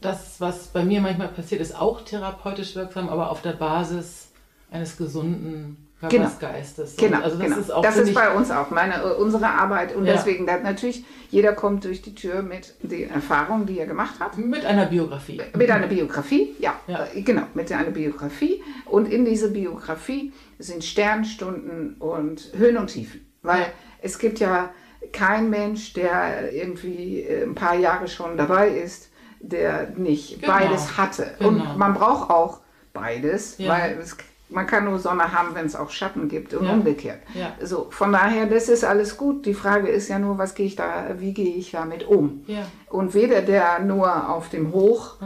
Das, 0.00 0.40
was 0.40 0.68
bei 0.68 0.84
mir 0.84 1.00
manchmal 1.00 1.28
passiert, 1.28 1.60
ist 1.60 1.74
auch 1.74 2.02
therapeutisch 2.02 2.74
wirksam, 2.74 3.08
aber 3.08 3.30
auf 3.30 3.42
der 3.42 3.52
Basis 3.52 4.30
eines 4.70 4.96
gesunden 4.96 5.85
genau. 6.00 6.30
Geistes. 6.38 6.96
Genau, 6.96 7.20
also 7.20 7.36
das 7.36 7.46
genau. 7.46 7.60
ist, 7.60 7.70
auch, 7.70 7.82
das 7.82 7.96
ist 7.96 8.14
bei 8.14 8.34
uns 8.34 8.50
auch 8.50 8.70
meine, 8.70 9.02
äh, 9.02 9.14
unsere 9.14 9.46
Arbeit. 9.46 9.94
Und 9.94 10.04
ja. 10.04 10.12
deswegen, 10.12 10.44
natürlich, 10.44 11.04
jeder 11.30 11.52
kommt 11.54 11.84
durch 11.84 12.02
die 12.02 12.14
Tür 12.14 12.42
mit 12.42 12.74
den 12.82 13.10
Erfahrungen, 13.10 13.66
die 13.66 13.78
er 13.78 13.86
gemacht 13.86 14.20
hat. 14.20 14.36
Mit 14.36 14.64
einer 14.64 14.86
Biografie. 14.86 15.40
Mit 15.56 15.70
einer 15.70 15.86
Biografie, 15.86 16.54
ja, 16.58 16.74
ja. 16.86 17.06
Äh, 17.14 17.22
genau, 17.22 17.42
mit 17.54 17.72
einer 17.72 17.90
Biografie. 17.90 18.62
Und 18.84 19.10
in 19.10 19.24
dieser 19.24 19.48
Biografie 19.48 20.32
sind 20.58 20.84
Sternstunden 20.84 21.94
und 21.94 22.52
Höhen 22.56 22.76
und 22.76 22.88
Tiefen. 22.88 23.26
Weil 23.42 23.60
ja. 23.60 23.66
es 24.02 24.18
gibt 24.18 24.38
ja 24.38 24.70
kein 25.12 25.50
Mensch, 25.50 25.92
der 25.94 26.52
irgendwie 26.52 27.22
äh, 27.22 27.44
ein 27.44 27.54
paar 27.54 27.76
Jahre 27.76 28.08
schon 28.08 28.36
dabei 28.36 28.68
ist, 28.68 29.10
der 29.40 29.90
nicht 29.96 30.40
genau. 30.40 30.52
beides 30.52 30.96
hatte. 30.96 31.34
Genau. 31.38 31.48
Und 31.48 31.78
man 31.78 31.94
braucht 31.94 32.30
auch 32.30 32.60
beides, 32.92 33.58
weil 33.58 33.98
es 33.98 34.16
man 34.48 34.66
kann 34.66 34.84
nur 34.84 34.98
Sonne 34.98 35.32
haben, 35.32 35.54
wenn 35.54 35.66
es 35.66 35.74
auch 35.74 35.90
Schatten 35.90 36.28
gibt 36.28 36.54
und 36.54 36.66
ja. 36.66 36.72
umgekehrt. 36.72 37.18
Ja. 37.34 37.52
So, 37.64 37.88
von 37.90 38.12
daher, 38.12 38.46
das 38.46 38.68
ist 38.68 38.84
alles 38.84 39.16
gut. 39.16 39.44
Die 39.44 39.54
Frage 39.54 39.88
ist 39.88 40.08
ja 40.08 40.18
nur, 40.18 40.38
was 40.38 40.54
gehe 40.54 40.66
ich 40.66 40.76
da, 40.76 41.16
wie 41.18 41.32
gehe 41.32 41.54
ich 41.56 41.72
damit 41.72 42.06
um? 42.06 42.44
Ja. 42.46 42.66
Und 42.88 43.14
weder 43.14 43.42
der 43.42 43.80
nur 43.80 44.30
auf 44.30 44.48
dem 44.48 44.72
Hoch 44.72 45.16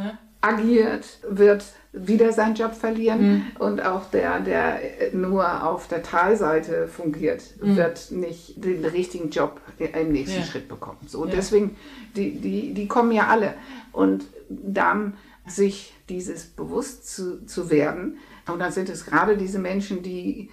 agiert, 0.40 1.04
wird 1.28 1.64
wieder 1.92 2.32
seinen 2.32 2.54
Job 2.54 2.74
verlieren 2.74 3.20
mhm. 3.20 3.42
und 3.58 3.84
auch 3.84 4.06
der, 4.10 4.40
der 4.40 4.78
nur 5.12 5.66
auf 5.66 5.88
der 5.88 6.02
Talseite 6.02 6.86
fungiert, 6.86 7.42
mhm. 7.60 7.76
wird 7.76 8.12
nicht 8.12 8.64
den 8.64 8.84
richtigen 8.84 9.30
Job 9.30 9.60
im 9.78 10.12
nächsten 10.12 10.44
Schritt 10.44 10.68
bekommen. 10.68 10.98
So, 11.06 11.22
und 11.22 11.32
deswegen, 11.32 11.76
die, 12.14 12.40
die, 12.40 12.74
die 12.74 12.86
kommen 12.86 13.10
ja 13.10 13.26
alle. 13.26 13.54
Und 13.92 14.24
dann 14.48 15.14
sich 15.46 15.92
dieses 16.08 16.46
bewusst 16.46 17.12
zu, 17.12 17.44
zu 17.46 17.70
werden, 17.70 18.18
und 18.52 18.58
dann 18.58 18.72
sind 18.72 18.88
es 18.88 19.04
gerade 19.04 19.36
diese 19.36 19.58
Menschen, 19.58 20.02
die, 20.02 20.50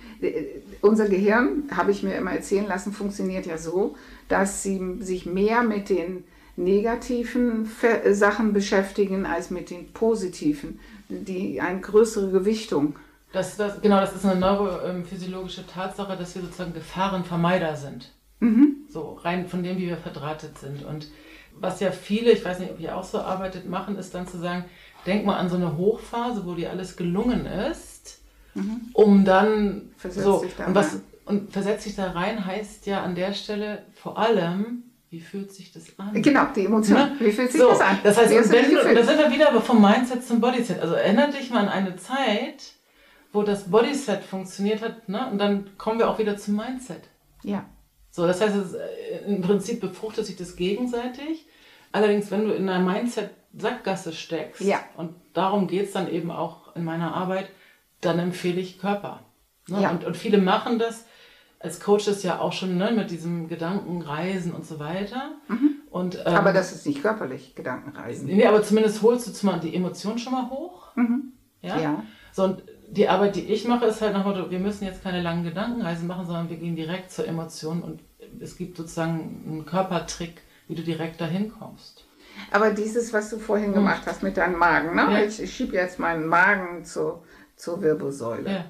unser 0.81 1.07
Gehirn, 1.07 1.63
habe 1.75 1.91
ich 1.91 2.03
mir 2.03 2.15
immer 2.15 2.31
erzählen 2.31 2.67
lassen, 2.67 2.93
funktioniert 2.93 3.45
ja 3.45 3.57
so, 3.57 3.95
dass 4.27 4.63
sie 4.63 4.97
sich 4.99 5.25
mehr 5.25 5.63
mit 5.63 5.89
den 5.89 6.23
negativen 6.55 7.69
Sachen 8.11 8.53
beschäftigen 8.53 9.25
als 9.25 9.51
mit 9.51 9.69
den 9.69 9.93
positiven, 9.93 10.79
die 11.07 11.61
eine 11.61 11.79
größere 11.81 12.31
Gewichtung. 12.31 12.95
Das, 13.31 13.57
das, 13.57 13.81
genau, 13.81 13.99
das 13.99 14.15
ist 14.15 14.25
eine 14.25 14.39
neurophysiologische 14.39 15.67
Tatsache, 15.67 16.17
dass 16.17 16.35
wir 16.35 16.41
sozusagen 16.41 16.73
Gefahrenvermeider 16.73 17.75
sind. 17.75 18.11
Mhm. 18.39 18.77
So 18.89 19.19
rein 19.21 19.47
von 19.47 19.63
dem, 19.63 19.77
wie 19.77 19.87
wir 19.87 19.97
verdrahtet 19.97 20.57
sind. 20.57 20.83
Und 20.83 21.07
was 21.59 21.79
ja 21.79 21.91
viele, 21.91 22.31
ich 22.31 22.43
weiß 22.43 22.59
nicht, 22.59 22.71
ob 22.71 22.79
ihr 22.79 22.95
auch 22.95 23.03
so 23.03 23.19
arbeitet, 23.19 23.69
machen, 23.69 23.97
ist 23.97 24.13
dann 24.15 24.27
zu 24.27 24.37
sagen, 24.37 24.65
denk 25.05 25.25
mal 25.25 25.37
an 25.37 25.49
so 25.49 25.55
eine 25.55 25.77
Hochphase, 25.77 26.45
wo 26.45 26.55
dir 26.55 26.69
alles 26.69 26.95
gelungen 26.95 27.45
ist, 27.45 27.86
mhm. 28.57 28.81
um 28.93 29.25
dann 29.25 29.89
versetz 29.97 30.23
so 30.23 30.45
da 30.57 30.65
und 30.65 30.75
was 30.75 30.99
und 31.25 31.51
versetzt 31.51 31.83
sich 31.83 31.95
da 31.95 32.11
rein 32.11 32.45
heißt 32.45 32.85
ja 32.85 33.03
an 33.03 33.15
der 33.15 33.33
Stelle 33.33 33.83
vor 33.93 34.17
allem, 34.17 34.83
wie 35.09 35.19
fühlt 35.21 35.51
sich 35.53 35.71
das 35.71 35.87
an? 35.97 36.21
Genau, 36.21 36.47
die 36.55 36.65
Emotion. 36.65 36.97
Ne? 36.97 37.15
Wie 37.19 37.31
fühlt 37.31 37.51
sich 37.51 37.61
so, 37.61 37.69
das 37.69 37.81
an? 37.81 37.99
Das 38.03 38.17
heißt, 38.17 38.33
und 38.33 38.51
wenn 38.51 38.71
du, 38.71 38.81
und 38.81 38.95
da 38.95 39.03
sind 39.03 39.17
wir 39.17 39.31
wieder 39.31 39.61
vom 39.61 39.81
Mindset 39.81 40.25
zum 40.25 40.41
Bodyset. 40.41 40.79
Also 40.81 40.95
erinnere 40.95 41.31
dich 41.31 41.49
mal 41.49 41.61
an 41.61 41.69
eine 41.69 41.95
Zeit, 41.95 42.73
wo 43.31 43.43
das 43.43 43.69
Bodyset 43.69 44.23
funktioniert 44.23 44.81
hat, 44.81 45.07
ne? 45.07 45.29
und 45.31 45.37
dann 45.37 45.77
kommen 45.77 45.99
wir 45.99 46.09
auch 46.09 46.19
wieder 46.19 46.37
zum 46.37 46.55
Mindset. 46.55 47.03
Ja. 47.43 47.65
So, 48.11 48.25
das 48.25 48.41
heißt, 48.41 48.55
es, 48.55 48.73
äh, 48.73 49.25
im 49.27 49.41
Prinzip 49.41 49.79
befruchtet 49.79 50.25
sich 50.25 50.35
das 50.35 50.55
gegenseitig. 50.55 51.45
Allerdings, 51.91 52.31
wenn 52.31 52.45
du 52.45 52.53
in 52.53 52.67
einer 52.67 52.83
Mindset-Sackgasse 52.83 54.11
steckst, 54.11 54.61
ja. 54.61 54.79
und 54.97 55.13
darum 55.33 55.67
geht 55.67 55.85
es 55.85 55.93
dann 55.93 56.09
eben 56.11 56.31
auch 56.31 56.75
in 56.75 56.83
meiner 56.83 57.13
Arbeit, 57.13 57.49
dann 58.01 58.19
empfehle 58.19 58.59
ich 58.59 58.79
Körper. 58.79 59.21
Ne? 59.67 59.81
Ja. 59.81 59.91
Und, 59.91 60.05
und 60.05 60.17
viele 60.17 60.37
machen 60.37 60.79
das 60.79 61.05
als 61.59 61.79
Coaches 61.79 62.23
ja 62.23 62.39
auch 62.39 62.53
schon 62.53 62.77
ne, 62.77 62.91
mit 62.91 63.09
diesem 63.09 63.47
Gedankenreisen 63.47 64.51
und 64.51 64.65
so 64.65 64.79
weiter. 64.79 65.31
Mhm. 65.47 65.75
Und, 65.89 66.15
ähm, 66.25 66.35
aber 66.35 66.53
das 66.53 66.71
ist 66.73 66.85
nicht 66.85 67.01
körperlich, 67.01 67.55
Gedankenreisen. 67.55 68.27
Nee, 68.27 68.45
aber 68.45 68.61
zumindest 68.61 69.01
holst 69.01 69.27
du 69.27 69.33
zumal 69.33 69.59
die 69.59 69.75
Emotionen 69.75 70.19
schon 70.19 70.33
mal 70.33 70.49
hoch. 70.49 70.95
Mhm. 70.95 71.33
Ja? 71.61 71.79
ja. 71.79 72.03
So, 72.31 72.43
und 72.43 72.63
die 72.89 73.09
Arbeit, 73.09 73.35
die 73.35 73.41
ich 73.41 73.67
mache, 73.67 73.85
ist 73.85 74.01
halt 74.01 74.13
nach 74.13 74.23
Motto, 74.23 74.51
wir 74.51 74.59
müssen 74.59 74.85
jetzt 74.85 75.03
keine 75.03 75.21
langen 75.21 75.43
Gedankenreisen 75.43 76.07
machen, 76.07 76.25
sondern 76.25 76.49
wir 76.49 76.57
gehen 76.57 76.75
direkt 76.75 77.11
zur 77.11 77.27
Emotion 77.27 77.81
und 77.81 78.01
es 78.39 78.57
gibt 78.57 78.77
sozusagen 78.77 79.43
einen 79.45 79.65
Körpertrick, 79.65 80.41
wie 80.67 80.75
du 80.75 80.83
direkt 80.83 81.19
dahin 81.19 81.51
kommst. 81.51 82.05
Aber 82.51 82.69
dieses, 82.69 83.13
was 83.13 83.29
du 83.29 83.39
vorhin 83.39 83.73
gemacht 83.73 84.03
hast 84.05 84.21
mit 84.21 84.37
deinem 84.37 84.59
Magen, 84.59 84.95
ne? 84.95 85.07
Ja. 85.11 85.23
ich, 85.23 85.41
ich 85.41 85.55
schiebe 85.55 85.75
jetzt 85.75 85.97
meinen 85.97 86.27
Magen 86.27 86.85
zur, 86.85 87.23
zur 87.57 87.81
Wirbelsäule. 87.81 88.49
Ja. 88.49 88.65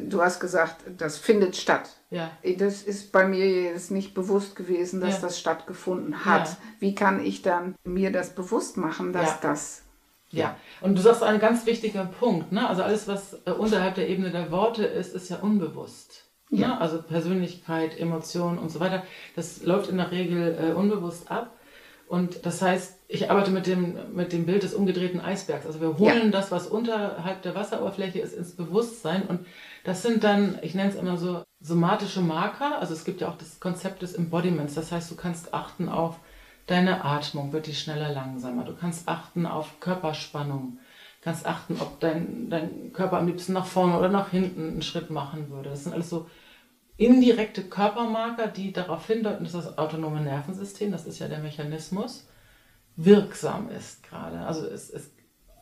Du 0.00 0.20
hast 0.20 0.40
gesagt, 0.40 0.82
das 0.98 1.16
findet 1.16 1.56
statt. 1.56 1.88
Ja. 2.10 2.30
Das 2.58 2.82
ist 2.82 3.12
bei 3.12 3.24
mir 3.26 3.46
jetzt 3.46 3.90
nicht 3.92 4.14
bewusst 4.14 4.56
gewesen, 4.56 5.00
dass 5.00 5.14
Ja. 5.16 5.20
das 5.22 5.38
stattgefunden 5.38 6.24
hat. 6.24 6.56
Wie 6.80 6.94
kann 6.94 7.24
ich 7.24 7.42
dann 7.42 7.76
mir 7.84 8.10
das 8.12 8.34
bewusst 8.34 8.76
machen, 8.76 9.12
dass 9.12 9.40
das. 9.40 9.82
Ja, 10.30 10.56
und 10.80 10.96
du 10.98 11.02
sagst 11.02 11.22
einen 11.22 11.38
ganz 11.38 11.66
wichtigen 11.66 12.10
Punkt. 12.18 12.50
Ne? 12.50 12.68
Also 12.68 12.82
alles, 12.82 13.06
was 13.06 13.38
äh, 13.46 13.52
unterhalb 13.52 13.94
der 13.94 14.08
Ebene 14.08 14.30
der 14.32 14.50
Worte 14.50 14.84
ist, 14.84 15.14
ist 15.14 15.30
ja 15.30 15.36
unbewusst. 15.36 16.24
Ja. 16.50 16.68
Ne? 16.68 16.80
Also 16.80 17.00
Persönlichkeit, 17.00 17.98
Emotionen 17.98 18.58
und 18.58 18.70
so 18.70 18.80
weiter. 18.80 19.04
Das 19.36 19.62
läuft 19.62 19.88
in 19.88 19.96
der 19.98 20.10
Regel 20.10 20.58
äh, 20.60 20.72
unbewusst 20.74 21.30
ab. 21.30 21.56
Und 22.08 22.46
das 22.46 22.62
heißt, 22.62 23.00
ich 23.08 23.30
arbeite 23.30 23.50
mit 23.50 23.66
dem, 23.66 24.14
mit 24.14 24.32
dem 24.32 24.46
Bild 24.46 24.62
des 24.62 24.74
umgedrehten 24.74 25.20
Eisbergs. 25.20 25.66
Also 25.66 25.80
wir 25.80 25.98
holen 25.98 26.30
das, 26.30 26.52
was 26.52 26.68
unterhalb 26.68 27.42
der 27.42 27.54
Wasseroberfläche 27.54 28.20
ist, 28.20 28.32
ins 28.32 28.54
Bewusstsein. 28.54 29.22
Und 29.22 29.46
das 29.84 30.02
sind 30.02 30.22
dann, 30.22 30.58
ich 30.62 30.74
nenne 30.74 30.90
es 30.90 30.96
immer 30.96 31.16
so, 31.16 31.42
somatische 31.60 32.20
Marker. 32.20 32.78
Also 32.78 32.94
es 32.94 33.04
gibt 33.04 33.20
ja 33.20 33.28
auch 33.28 33.38
das 33.38 33.58
Konzept 33.58 34.02
des 34.02 34.14
Embodiments. 34.14 34.74
Das 34.74 34.92
heißt, 34.92 35.10
du 35.10 35.16
kannst 35.16 35.52
achten 35.52 35.88
auf 35.88 36.20
deine 36.66 37.04
Atmung, 37.04 37.52
wird 37.52 37.66
die 37.66 37.74
schneller, 37.74 38.12
langsamer. 38.12 38.64
Du 38.64 38.74
kannst 38.74 39.08
achten 39.08 39.46
auf 39.46 39.80
Körperspannung, 39.80 40.78
kannst 41.22 41.46
achten, 41.46 41.76
ob 41.80 41.98
dein, 42.00 42.50
dein 42.50 42.92
Körper 42.92 43.18
am 43.18 43.26
liebsten 43.26 43.52
nach 43.52 43.66
vorne 43.66 43.98
oder 43.98 44.08
nach 44.08 44.30
hinten 44.30 44.68
einen 44.68 44.82
Schritt 44.82 45.10
machen 45.10 45.50
würde. 45.50 45.70
Das 45.70 45.84
sind 45.84 45.92
alles 45.92 46.10
so 46.10 46.26
indirekte 46.96 47.62
Körpermarker, 47.62 48.46
die 48.46 48.72
darauf 48.72 49.06
hindeuten, 49.06 49.44
dass 49.44 49.52
das 49.52 49.78
autonome 49.78 50.20
Nervensystem, 50.20 50.92
das 50.92 51.06
ist 51.06 51.18
ja 51.18 51.28
der 51.28 51.40
Mechanismus, 51.40 52.26
wirksam 52.96 53.68
ist 53.70 54.02
gerade. 54.02 54.40
Also 54.40 54.66
es, 54.66 54.90
es 54.90 55.10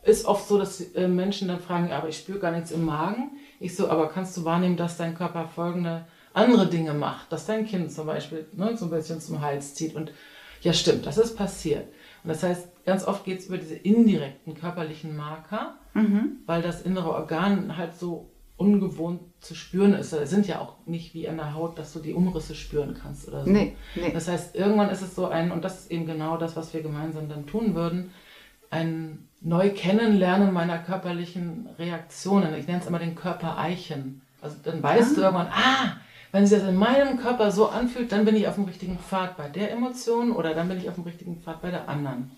ist 0.03 0.25
oft 0.25 0.47
so, 0.47 0.57
dass 0.57 0.81
äh, 0.93 1.07
Menschen 1.07 1.47
dann 1.47 1.59
fragen, 1.59 1.91
aber 1.91 2.07
ich 2.07 2.17
spüre 2.17 2.39
gar 2.39 2.51
nichts 2.51 2.71
im 2.71 2.85
Magen. 2.85 3.31
Ich 3.59 3.75
so, 3.75 3.89
aber 3.89 4.09
kannst 4.09 4.37
du 4.37 4.45
wahrnehmen, 4.45 4.77
dass 4.77 4.97
dein 4.97 5.15
Körper 5.15 5.47
folgende 5.47 6.05
andere 6.33 6.67
Dinge 6.67 6.93
macht, 6.93 7.31
dass 7.31 7.45
dein 7.45 7.65
Kind 7.65 7.91
zum 7.91 8.07
Beispiel 8.07 8.45
ne, 8.53 8.77
so 8.77 8.85
ein 8.85 8.91
bisschen 8.91 9.21
zum 9.21 9.41
Hals 9.41 9.73
zieht 9.73 9.95
und 9.95 10.11
ja 10.61 10.73
stimmt, 10.73 11.05
das 11.05 11.17
ist 11.17 11.35
passiert. 11.35 11.87
Und 12.23 12.29
das 12.29 12.43
heißt, 12.43 12.85
ganz 12.85 13.05
oft 13.05 13.23
geht 13.23 13.39
es 13.39 13.47
über 13.47 13.57
diese 13.57 13.75
indirekten 13.75 14.55
körperlichen 14.55 15.15
Marker, 15.15 15.77
mhm. 15.93 16.37
weil 16.45 16.61
das 16.61 16.81
innere 16.81 17.11
Organ 17.11 17.77
halt 17.77 17.95
so 17.95 18.31
ungewohnt 18.57 19.21
zu 19.41 19.53
spüren 19.53 19.93
ist. 19.93 20.13
Es 20.13 20.29
sind 20.29 20.47
ja 20.47 20.59
auch 20.59 20.75
nicht 20.85 21.13
wie 21.13 21.27
an 21.27 21.37
der 21.37 21.53
Haut, 21.53 21.77
dass 21.77 21.91
du 21.93 21.99
die 21.99 22.13
Umrisse 22.13 22.55
spüren 22.55 22.97
kannst 22.99 23.27
oder 23.27 23.43
so. 23.43 23.49
Nee, 23.49 23.75
nee. 23.95 24.11
Das 24.13 24.27
heißt, 24.27 24.55
irgendwann 24.55 24.89
ist 24.89 25.01
es 25.01 25.15
so 25.15 25.27
ein, 25.27 25.51
und 25.51 25.63
das 25.63 25.81
ist 25.81 25.91
eben 25.91 26.05
genau 26.05 26.37
das, 26.37 26.55
was 26.55 26.73
wir 26.73 26.81
gemeinsam 26.81 27.27
dann 27.27 27.47
tun 27.47 27.75
würden, 27.75 28.11
ein 28.69 29.27
neu 29.41 29.71
kennenlernen 29.71 30.53
meiner 30.53 30.79
körperlichen 30.79 31.69
Reaktionen. 31.77 32.53
Ich 32.55 32.67
nenne 32.67 32.79
es 32.79 32.87
immer 32.87 32.99
den 32.99 33.15
Körpereichen. 33.15 34.21
Also 34.41 34.57
dann 34.63 34.81
weißt 34.81 35.11
ah. 35.11 35.15
du 35.15 35.21
irgendwann, 35.21 35.47
ah, 35.47 35.97
wenn 36.31 36.47
sich 36.47 36.59
das 36.59 36.67
in 36.67 36.75
meinem 36.75 37.17
Körper 37.17 37.51
so 37.51 37.67
anfühlt, 37.67 38.11
dann 38.11 38.25
bin 38.25 38.35
ich 38.35 38.47
auf 38.47 38.55
dem 38.55 38.65
richtigen 38.65 38.97
Pfad 38.97 39.37
bei 39.37 39.49
der 39.49 39.71
Emotion 39.71 40.31
oder 40.31 40.53
dann 40.53 40.67
bin 40.67 40.77
ich 40.77 40.89
auf 40.89 40.95
dem 40.95 41.03
richtigen 41.03 41.41
Pfad 41.41 41.61
bei 41.61 41.71
der 41.71 41.89
anderen. 41.89 42.31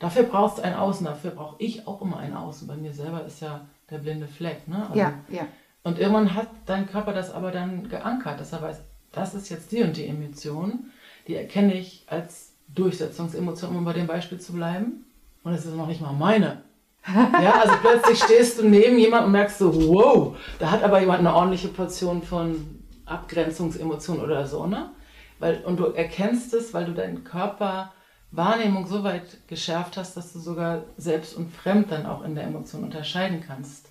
Dafür 0.00 0.24
brauchst 0.24 0.58
du 0.58 0.62
ein 0.62 0.74
Außen, 0.74 1.06
dafür 1.06 1.30
brauche 1.30 1.56
ich 1.58 1.86
auch 1.86 2.02
immer 2.02 2.18
ein 2.18 2.34
Außen. 2.34 2.68
Bei 2.68 2.76
mir 2.76 2.92
selber 2.92 3.24
ist 3.24 3.40
ja 3.40 3.66
der 3.94 4.00
blinde 4.00 4.26
Fleck. 4.26 4.68
Ne? 4.68 4.82
Also, 4.82 4.98
ja, 4.98 5.14
ja. 5.28 5.46
Und 5.82 5.98
irgendwann 5.98 6.34
hat 6.34 6.48
dein 6.66 6.86
Körper 6.86 7.12
das 7.12 7.32
aber 7.32 7.50
dann 7.50 7.88
geankert, 7.88 8.40
dass 8.40 8.52
er 8.52 8.62
weiß, 8.62 8.80
das 9.12 9.34
ist 9.34 9.48
jetzt 9.48 9.70
die 9.72 9.82
und 9.82 9.96
die 9.96 10.06
Emotion, 10.06 10.90
die 11.28 11.36
erkenne 11.36 11.74
ich 11.74 12.04
als 12.06 12.52
Durchsetzungsemotion, 12.68 13.76
um 13.76 13.84
bei 13.84 13.92
dem 13.92 14.06
Beispiel 14.06 14.40
zu 14.40 14.52
bleiben. 14.52 15.04
Und 15.44 15.52
es 15.52 15.66
ist 15.66 15.76
noch 15.76 15.86
nicht 15.86 16.00
mal 16.00 16.12
meine. 16.12 16.62
Ja, 17.42 17.60
also 17.60 17.74
plötzlich 17.82 18.18
stehst 18.18 18.58
du 18.58 18.66
neben 18.66 18.98
jemandem 18.98 19.26
und 19.26 19.32
merkst 19.32 19.58
so, 19.58 19.74
wow, 19.88 20.36
da 20.58 20.70
hat 20.70 20.82
aber 20.82 21.00
jemand 21.00 21.18
eine 21.18 21.34
ordentliche 21.34 21.68
Portion 21.68 22.22
von 22.22 22.80
Abgrenzungsemotion 23.04 24.20
oder 24.20 24.46
so, 24.46 24.66
ne? 24.66 24.90
Weil, 25.38 25.62
und 25.64 25.78
du 25.78 25.84
erkennst 25.88 26.54
es, 26.54 26.72
weil 26.72 26.86
du 26.86 26.92
deinen 26.92 27.22
Körper 27.22 27.92
Wahrnehmung 28.36 28.86
so 28.86 29.04
weit 29.04 29.38
geschärft 29.48 29.96
hast, 29.96 30.16
dass 30.16 30.32
du 30.32 30.40
sogar 30.40 30.84
selbst 30.96 31.34
und 31.36 31.54
fremd 31.54 31.92
dann 31.92 32.06
auch 32.06 32.22
in 32.22 32.34
der 32.34 32.44
Emotion 32.44 32.84
unterscheiden 32.84 33.42
kannst. 33.46 33.88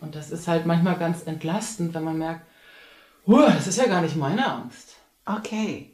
Und 0.00 0.14
das 0.14 0.30
ist 0.30 0.48
halt 0.48 0.66
manchmal 0.66 0.96
ganz 0.98 1.22
entlastend, 1.26 1.94
wenn 1.94 2.04
man 2.04 2.18
merkt, 2.18 2.46
das 3.26 3.66
ist 3.66 3.78
ja 3.78 3.86
gar 3.86 4.02
nicht 4.02 4.16
meine 4.16 4.50
Angst. 4.50 4.96
Okay. 5.24 5.92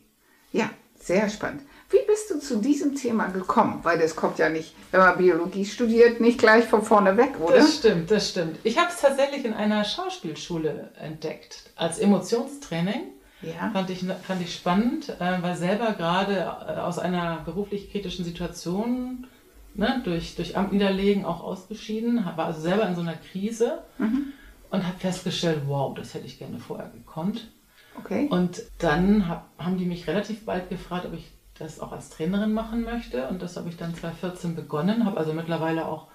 Ja, 0.50 0.70
sehr 0.98 1.28
spannend. 1.28 1.62
Wie 1.90 2.04
bist 2.06 2.30
du 2.30 2.38
zu 2.38 2.58
diesem 2.58 2.94
Thema 2.94 3.28
gekommen? 3.28 3.80
Weil 3.82 3.98
das 3.98 4.14
kommt 4.14 4.38
ja 4.38 4.48
nicht, 4.48 4.74
wenn 4.90 5.00
man 5.00 5.16
Biologie 5.16 5.64
studiert, 5.64 6.20
nicht 6.20 6.38
gleich 6.38 6.64
von 6.66 6.82
vorne 6.82 7.16
weg, 7.16 7.40
oder? 7.40 7.56
Das 7.56 7.76
stimmt, 7.76 8.10
das 8.10 8.30
stimmt. 8.30 8.58
Ich 8.62 8.78
habe 8.78 8.90
es 8.90 9.00
tatsächlich 9.00 9.44
in 9.44 9.54
einer 9.54 9.84
Schauspielschule 9.84 10.90
entdeckt, 11.00 11.70
als 11.76 11.98
Emotionstraining. 11.98 13.12
Ja. 13.42 13.70
Fand, 13.72 13.90
ich, 13.90 14.04
fand 14.04 14.42
ich 14.42 14.54
spannend, 14.54 15.08
äh, 15.20 15.42
war 15.42 15.54
selber 15.54 15.92
gerade 15.92 16.38
äh, 16.38 16.80
aus 16.80 16.98
einer 16.98 17.40
beruflich 17.44 17.90
kritischen 17.92 18.24
Situation 18.24 19.26
ne, 19.74 20.00
durch, 20.04 20.34
durch 20.34 20.56
Amt 20.56 20.72
niederlegen 20.72 21.24
auch 21.24 21.42
ausgeschieden, 21.42 22.24
war 22.36 22.46
also 22.46 22.60
selber 22.60 22.86
in 22.88 22.96
so 22.96 23.00
einer 23.00 23.14
Krise 23.14 23.82
mhm. 23.98 24.32
und 24.70 24.86
habe 24.86 24.98
festgestellt, 24.98 25.62
wow, 25.66 25.94
das 25.94 26.14
hätte 26.14 26.26
ich 26.26 26.38
gerne 26.38 26.58
vorher 26.58 26.88
gekonnt. 26.88 27.48
Okay. 27.96 28.26
Und 28.28 28.62
dann 28.78 29.28
hab, 29.28 29.50
haben 29.58 29.78
die 29.78 29.86
mich 29.86 30.06
relativ 30.06 30.44
bald 30.44 30.68
gefragt, 30.68 31.06
ob 31.06 31.14
ich 31.14 31.30
das 31.58 31.80
auch 31.80 31.92
als 31.92 32.10
Trainerin 32.10 32.52
machen 32.52 32.82
möchte. 32.82 33.28
Und 33.28 33.42
das 33.42 33.56
habe 33.56 33.68
ich 33.68 33.76
dann 33.76 33.94
2014 33.94 34.54
begonnen, 34.54 35.04
habe 35.04 35.16
also 35.16 35.32
mittlerweile 35.32 35.86
auch 35.86 36.08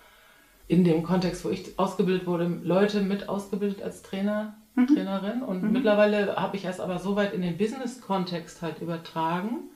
in 0.68 0.84
dem 0.84 1.04
Kontext, 1.04 1.44
wo 1.44 1.50
ich 1.50 1.78
ausgebildet 1.78 2.26
wurde, 2.26 2.48
Leute 2.48 3.02
mit 3.02 3.28
ausgebildet 3.28 3.82
als 3.82 4.02
Trainer, 4.02 4.56
mhm. 4.76 4.88
Trainerin. 4.88 5.42
Und 5.42 5.64
mhm. 5.64 5.72
mittlerweile 5.72 6.36
habe 6.36 6.58
ich 6.58 6.66
es 6.66 6.80
aber 6.80 7.00
so 7.00 7.16
weit 7.16 7.34
in 7.34 7.42
den 7.42 7.58
Business-Kontext 7.58 8.62
halt 8.62 8.82
übertragen, 8.82 9.70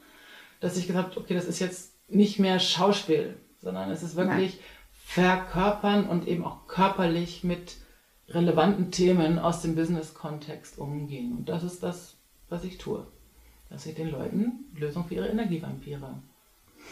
dass 0.59 0.77
ich 0.77 0.87
gesagt 0.87 1.11
habe, 1.11 1.19
okay, 1.19 1.33
das 1.33 1.45
ist 1.45 1.59
jetzt 1.59 1.93
nicht 2.09 2.39
mehr 2.39 2.59
Schauspiel, 2.59 3.37
sondern 3.59 3.91
es 3.91 4.03
ist 4.03 4.15
wirklich 4.15 4.53
Nein. 4.53 4.63
verkörpern 5.05 6.07
und 6.07 6.27
eben 6.27 6.45
auch 6.45 6.67
körperlich 6.67 7.43
mit 7.43 7.77
relevanten 8.29 8.91
Themen 8.91 9.39
aus 9.39 9.61
dem 9.61 9.75
Business-Kontext 9.75 10.77
umgehen. 10.77 11.37
Und 11.37 11.49
das 11.49 11.63
ist 11.63 11.83
das, 11.83 12.17
was 12.49 12.63
ich 12.63 12.77
tue 12.77 13.05
dass 13.69 13.85
ich 13.85 13.95
den 13.95 14.09
Leuten 14.09 14.65
Lösungen 14.75 15.07
für 15.07 15.15
ihre 15.15 15.27
Energievampire 15.27 16.21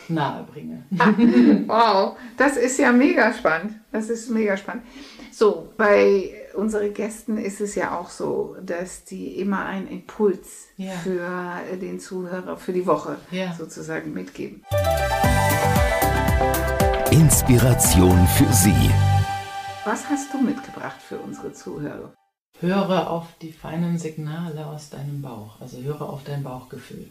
nahebringe. 0.09 0.83
Ah, 0.97 1.13
wow, 1.67 2.17
das 2.37 2.57
ist 2.57 2.77
ja 2.79 2.91
mega 2.91 3.33
spannend. 3.33 3.79
Das 3.91 4.09
ist 4.09 4.29
mega 4.29 4.57
spannend. 4.57 4.83
So, 5.31 5.71
bei 5.77 6.33
unseren 6.55 6.93
Gästen 6.93 7.37
ist 7.37 7.61
es 7.61 7.75
ja 7.75 7.97
auch 7.97 8.09
so, 8.09 8.55
dass 8.61 9.05
die 9.05 9.39
immer 9.39 9.65
einen 9.65 9.87
Impuls 9.87 10.67
ja. 10.77 10.93
für 10.93 11.77
den 11.77 11.99
Zuhörer 11.99 12.57
für 12.57 12.73
die 12.73 12.85
Woche 12.85 13.17
ja. 13.31 13.53
sozusagen 13.53 14.13
mitgeben. 14.13 14.63
Inspiration 17.11 18.27
für 18.27 18.51
Sie. 18.51 18.91
Was 19.85 20.09
hast 20.09 20.33
du 20.33 20.39
mitgebracht 20.39 21.01
für 21.01 21.17
unsere 21.19 21.53
Zuhörer? 21.53 22.13
Höre 22.59 23.09
auf 23.09 23.27
die 23.41 23.51
feinen 23.51 23.97
Signale 23.97 24.65
aus 24.65 24.89
deinem 24.89 25.21
Bauch, 25.21 25.59
also 25.59 25.77
höre 25.81 26.01
auf 26.01 26.23
dein 26.23 26.43
Bauchgefühl. 26.43 27.09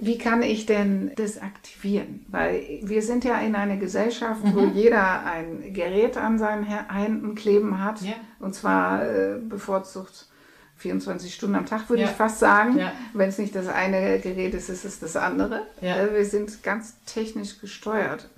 Wie 0.00 0.18
kann 0.18 0.42
ich 0.42 0.66
denn 0.66 1.12
das 1.16 1.40
aktivieren? 1.40 2.24
Weil 2.28 2.80
wir 2.82 3.02
sind 3.02 3.24
ja 3.24 3.38
in 3.40 3.54
einer 3.54 3.76
Gesellschaft, 3.76 4.44
mhm. 4.44 4.54
wo 4.54 4.60
jeder 4.66 5.24
ein 5.24 5.72
Gerät 5.72 6.16
an 6.16 6.38
seinen 6.38 6.64
Händen 6.64 7.34
kleben 7.34 7.82
hat. 7.82 8.00
Ja. 8.02 8.14
Und 8.40 8.54
zwar 8.54 9.04
äh, 9.04 9.38
bevorzugt 9.40 10.28
24 10.76 11.34
Stunden 11.34 11.56
am 11.56 11.66
Tag, 11.66 11.88
würde 11.90 12.02
ja. 12.02 12.08
ich 12.08 12.14
fast 12.14 12.38
sagen. 12.38 12.78
Ja. 12.78 12.92
Wenn 13.12 13.28
es 13.28 13.38
nicht 13.38 13.54
das 13.54 13.68
eine 13.68 14.18
Gerät 14.20 14.54
ist, 14.54 14.68
ist 14.68 14.84
es 14.84 15.00
das 15.00 15.16
andere. 15.16 15.66
Äh, 15.80 16.14
wir 16.14 16.24
sind 16.24 16.62
ganz 16.62 17.02
technisch 17.04 17.60
gesteuert. 17.60 18.28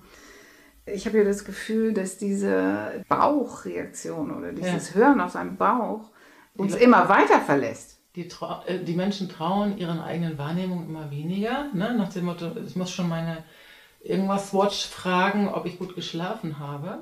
Ich 0.87 1.07
habe 1.07 1.19
ja 1.19 1.25
das 1.25 1.45
Gefühl, 1.45 1.93
dass 1.93 2.17
diese 2.17 3.05
Bauchreaktion 3.09 4.31
oder 4.31 4.53
dieses 4.53 4.95
Hören 4.95 5.21
auf 5.21 5.33
seinem 5.33 5.57
Bauch 5.57 6.11
uns 6.57 6.75
immer 6.75 7.09
weiter 7.09 7.41
verlässt. 7.41 8.00
Die, 8.17 8.29
äh, 8.67 8.79
die, 8.83 8.95
Menschen 8.95 9.29
trauen 9.29 9.79
ihren 9.79 10.01
eigenen 10.01 10.37
Wahrnehmungen 10.37 10.89
immer 10.89 11.11
weniger. 11.11 11.67
Ne? 11.73 11.95
Nach 11.97 12.13
dem 12.13 12.25
Motto, 12.25 12.51
ich 12.67 12.75
muss 12.75 12.91
schon 12.91 13.09
meine 13.09 13.45
irgendwas 14.03 14.53
Watch 14.53 14.87
fragen, 14.87 15.49
ob 15.49 15.67
ich 15.67 15.79
gut 15.79 15.95
geschlafen 15.95 16.59
habe. 16.59 16.99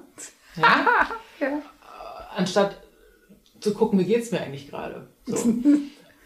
Ja? 0.57 0.87
ja. 1.40 1.62
Anstatt 2.37 2.77
zu 3.61 3.73
gucken, 3.75 3.99
wie 3.99 4.05
geht 4.05 4.23
es 4.23 4.31
mir 4.31 4.40
eigentlich 4.40 4.68
gerade. 4.68 5.07
So. 5.27 5.55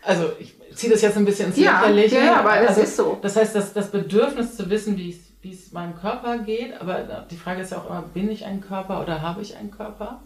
Also 0.03 0.33
ich 0.41 0.55
ziehe 0.75 0.93
das 0.93 1.03
jetzt 1.03 1.17
ein 1.17 1.25
bisschen 1.25 1.49
ins 1.49 1.57
ja, 1.59 1.81
Lächerliche. 1.87 2.17
Ja, 2.17 2.41
aber 2.41 2.57
das 2.61 2.71
also, 2.71 2.81
ist 2.83 2.97
so. 2.97 3.19
Das 3.23 3.37
heißt, 3.37 3.55
das, 3.55 3.73
das 3.73 3.91
Bedürfnis 3.91 4.57
zu 4.57 4.69
wissen, 4.69 4.97
wie 4.97 5.17
es 5.45 5.73
meinem 5.73 5.95
Körper 5.95 6.39
geht, 6.39 6.81
aber 6.81 7.27
die 7.31 7.37
Frage 7.37 7.63
ist 7.63 7.71
ja 7.71 7.79
auch 7.79 7.87
immer, 7.89 8.03
bin 8.03 8.31
ich 8.31 8.45
ein 8.45 8.61
Körper 8.61 9.01
oder 9.01 9.23
habe 9.23 9.43
ich 9.43 9.57
einen 9.57 9.71
Körper? 9.71 10.23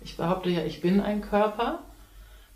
Ich 0.00 0.16
behaupte 0.16 0.50
ja, 0.50 0.62
ich 0.64 0.80
bin 0.80 1.00
ein 1.00 1.22
Körper. 1.22 1.80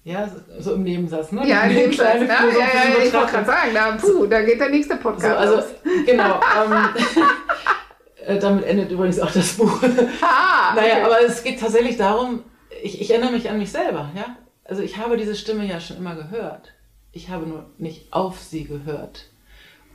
Ja, 0.02 0.28
so 0.58 0.74
im 0.74 0.82
Nebensatz, 0.82 1.32
ne? 1.32 1.46
Ja, 1.46 1.62
im 1.64 1.74
Nebensatz. 1.74 2.20
Ja, 2.20 2.26
ja, 2.26 2.58
ja, 2.58 3.04
ich 3.04 3.12
wollte 3.12 3.32
gerade 3.32 3.46
sagen, 3.46 3.70
da, 3.74 3.92
puh, 3.92 4.26
da 4.26 4.42
geht 4.42 4.60
der 4.60 4.70
nächste 4.70 4.96
Podcast. 4.96 5.48
So, 5.48 5.56
also, 5.56 5.68
genau. 6.06 6.40
ähm, 6.64 6.88
äh, 8.26 8.38
damit 8.38 8.64
endet 8.64 8.90
übrigens 8.90 9.20
auch 9.20 9.30
das 9.30 9.52
Buch. 9.54 9.82
Ah, 10.22 10.74
naja, 10.74 10.94
okay. 10.94 11.02
aber 11.04 11.20
es 11.26 11.42
geht 11.42 11.60
tatsächlich 11.60 11.96
darum, 11.96 12.44
ich, 12.82 13.00
ich 13.00 13.10
erinnere 13.10 13.32
mich 13.32 13.50
an 13.50 13.58
mich 13.58 13.70
selber, 13.70 14.10
ja. 14.14 14.36
Also 14.64 14.82
ich 14.82 14.96
habe 14.98 15.16
diese 15.16 15.34
Stimme 15.34 15.66
ja 15.66 15.80
schon 15.80 15.96
immer 15.96 16.14
gehört. 16.14 16.72
Ich 17.12 17.28
habe 17.28 17.46
nur 17.46 17.66
nicht 17.76 18.12
auf 18.12 18.38
sie 18.38 18.64
gehört. 18.64 19.26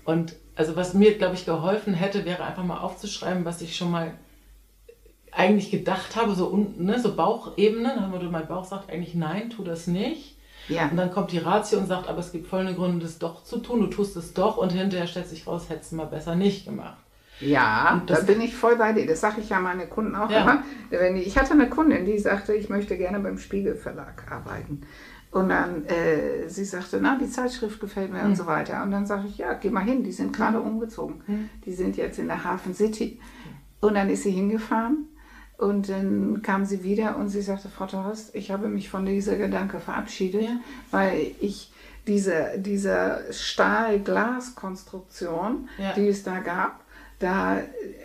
Und 0.03 0.35
also 0.55 0.75
was 0.75 0.93
mir, 0.93 1.17
glaube 1.17 1.35
ich, 1.35 1.45
geholfen 1.45 1.93
hätte, 1.93 2.25
wäre 2.25 2.43
einfach 2.43 2.63
mal 2.63 2.79
aufzuschreiben, 2.79 3.45
was 3.45 3.61
ich 3.61 3.75
schon 3.75 3.89
mal 3.89 4.13
eigentlich 5.35 5.71
gedacht 5.71 6.15
habe, 6.15 6.33
so 6.33 6.47
unten, 6.47 6.85
ne, 6.85 6.99
so 6.99 7.15
Bauchebene, 7.15 7.95
dann 7.95 8.31
mein 8.31 8.47
Bauch 8.47 8.65
sagt 8.65 8.89
eigentlich 8.89 9.15
nein, 9.15 9.49
tu 9.49 9.63
das 9.63 9.87
nicht. 9.87 10.37
Ja. 10.67 10.87
Und 10.87 10.97
dann 10.97 11.11
kommt 11.11 11.31
die 11.31 11.37
Ratio 11.37 11.77
und 11.77 11.87
sagt, 11.87 12.07
aber 12.07 12.19
es 12.19 12.31
gibt 12.31 12.47
folgende 12.47 12.73
Gründe, 12.73 13.05
das 13.05 13.19
doch 13.19 13.43
zu 13.43 13.59
tun, 13.59 13.81
du 13.81 13.87
tust 13.87 14.15
es 14.15 14.33
doch 14.33 14.57
und 14.57 14.71
hinterher 14.71 15.07
stellt 15.07 15.27
sich 15.27 15.45
raus, 15.45 15.65
hättest 15.69 15.91
du 15.91 15.97
mal 15.97 16.05
besser 16.05 16.35
nicht 16.35 16.65
gemacht. 16.65 16.97
Ja, 17.41 18.01
da 18.07 18.21
bin 18.21 18.39
ich 18.39 18.55
voll 18.55 18.77
bei 18.77 18.93
dir. 18.93 19.05
Das 19.05 19.19
sage 19.19 19.41
ich 19.41 19.49
ja 19.49 19.59
meine 19.59 19.87
Kunden 19.87 20.15
auch 20.15 20.29
ja. 20.29 20.41
immer. 20.41 20.63
Wenn 20.89 21.17
ich, 21.17 21.27
ich 21.27 21.37
hatte 21.37 21.51
eine 21.51 21.69
Kundin, 21.69 22.05
die 22.05 22.17
sagte, 22.17 22.53
ich 22.53 22.69
möchte 22.69 22.97
gerne 22.97 23.19
beim 23.19 23.37
Spiegelverlag 23.37 24.31
arbeiten. 24.31 24.81
Und 25.31 25.49
dann, 25.49 25.85
äh, 25.85 26.47
sie 26.47 26.63
sagte, 26.63 26.97
na, 27.01 27.17
die 27.19 27.29
Zeitschrift 27.29 27.81
gefällt 27.81 28.13
mir 28.13 28.19
mhm. 28.19 28.29
und 28.29 28.35
so 28.37 28.45
weiter. 28.45 28.81
Und 28.83 28.91
dann 28.91 29.05
sage 29.05 29.27
ich, 29.27 29.37
ja, 29.37 29.53
geh 29.53 29.69
mal 29.69 29.83
hin, 29.83 30.01
die 30.01 30.13
sind 30.13 30.31
gerade 30.31 30.61
umgezogen. 30.61 31.21
Mhm. 31.27 31.49
Die 31.65 31.73
sind 31.73 31.97
jetzt 31.97 32.19
in 32.19 32.27
der 32.27 32.45
Hafen 32.45 32.73
City. 32.73 33.19
Und 33.81 33.95
dann 33.95 34.09
ist 34.09 34.23
sie 34.23 34.31
hingefahren 34.31 35.09
Und 35.57 35.87
dann 35.89 36.41
kam 36.41 36.65
sie 36.65 36.83
wieder 36.83 37.15
und 37.17 37.29
sie 37.29 37.41
sagte, 37.41 37.69
Frau 37.69 37.85
Torst, 37.85 38.35
ich 38.35 38.51
habe 38.51 38.67
mich 38.67 38.89
von 38.89 39.05
dieser 39.05 39.37
Gedanke 39.37 39.79
verabschiedet, 39.79 40.41
Ja. 40.43 40.57
weil 40.91 41.31
ich 41.39 41.71
diese, 42.07 42.53
diese 42.57 43.21
Stahl-Glas-Konstruktion, 43.31 45.69
Ja. 45.77 45.93
die 45.93 46.07
es 46.07 46.23
da 46.23 46.39
gab, 46.39 46.79
da 47.19 47.57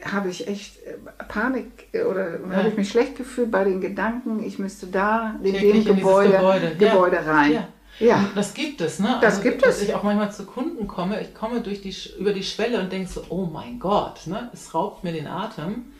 habe 0.04 0.28
ich 0.28 0.46
echt 0.46 0.76
äh, 0.86 0.94
Panik 1.28 1.88
äh, 1.92 2.02
oder 2.04 2.38
Ja. 2.40 2.56
habe 2.56 2.68
ich 2.68 2.76
mich 2.76 2.88
schlecht 2.88 3.16
gefühlt 3.16 3.50
bei 3.50 3.64
den 3.64 3.80
Gedanken, 3.80 4.42
ich 4.42 4.58
müsste 4.58 4.86
da 4.86 5.34
in 5.42 5.52
dem 5.54 5.84
Gebäude, 5.84 6.32
Gebäude. 6.32 6.76
Ja. 6.78 6.92
Gebäude 6.92 7.26
rein. 7.26 7.66
Ja. 7.98 8.24
Das 8.34 8.54
gibt 8.54 8.80
es, 8.80 8.98
ne? 9.00 9.18
Das 9.20 9.42
gibt 9.42 9.66
dass 9.66 9.76
es. 9.78 9.82
ich 9.88 9.94
auch 9.94 10.04
manchmal 10.04 10.32
zu 10.32 10.46
Kunden 10.46 10.86
komme, 10.86 11.20
ich 11.20 11.34
komme 11.34 11.60
durch 11.60 11.82
die, 11.82 11.94
über 12.18 12.32
die 12.32 12.44
Schwelle 12.44 12.80
und 12.80 12.90
denke 12.90 13.10
so, 13.10 13.22
oh 13.28 13.44
mein 13.44 13.78
Gott, 13.78 14.26
ne? 14.26 14.48
es 14.54 14.72
raubt 14.74 15.04
mir 15.04 15.12
den 15.12 15.26
Atem. 15.26 15.92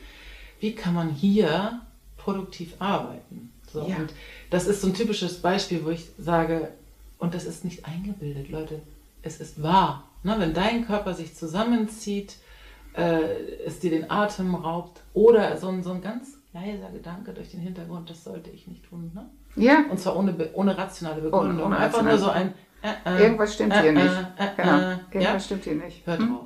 Wie 0.61 0.73
kann 0.73 0.93
man 0.93 1.09
hier 1.09 1.81
produktiv 2.17 2.75
arbeiten? 2.79 3.51
So, 3.73 3.85
Ja. 3.87 3.97
Und 3.97 4.13
das 4.49 4.67
ist 4.67 4.81
so 4.81 4.87
ein 4.87 4.93
typisches 4.93 5.41
Beispiel, 5.41 5.83
wo 5.83 5.89
ich 5.89 6.09
sage, 6.17 6.69
und 7.17 7.33
das 7.33 7.45
ist 7.45 7.65
nicht 7.65 7.85
eingebildet, 7.85 8.49
Leute, 8.49 8.79
es 9.23 9.41
ist 9.41 9.61
wahr. 9.61 10.03
Ne? 10.23 10.35
Wenn 10.37 10.53
dein 10.53 10.85
Körper 10.85 11.13
sich 11.13 11.35
zusammenzieht, 11.35 12.35
äh, 12.93 13.21
es 13.65 13.79
dir 13.79 13.89
den 13.91 14.09
Atem 14.11 14.53
raubt 14.55 15.01
oder 15.13 15.57
so 15.57 15.67
ein, 15.69 15.83
so 15.83 15.91
ein 15.91 16.01
ganz 16.01 16.37
leiser 16.53 16.89
Gedanke 16.91 17.33
durch 17.33 17.49
den 17.51 17.61
Hintergrund, 17.61 18.09
das 18.09 18.23
sollte 18.23 18.49
ich 18.51 18.67
nicht 18.67 18.83
tun. 18.87 19.11
Ne? 19.13 19.25
ja, 19.55 19.85
Und 19.89 19.99
zwar 19.99 20.15
ohne, 20.15 20.35
ohne 20.53 20.77
rationale 20.77 21.21
Begründung. 21.21 21.67
ohne 21.67 21.77
Einfach 21.77 22.03
nur 22.03 22.17
so 22.17 22.29
ein. 22.29 22.53
Äh, 22.83 22.93
äh, 23.05 23.23
irgendwas 23.23 23.53
stimmt 23.53 23.79
hier 23.79 23.93
nicht. 23.93 24.05
Äh, 24.05 24.43
äh, 24.43 24.47
genau. 24.57 24.77
Irgendwas 24.79 25.23
ja? 25.23 25.39
stimmt 25.39 25.63
hier 25.63 25.75
nicht. 25.75 26.05
Hör 26.05 26.17
Hm? 26.17 26.39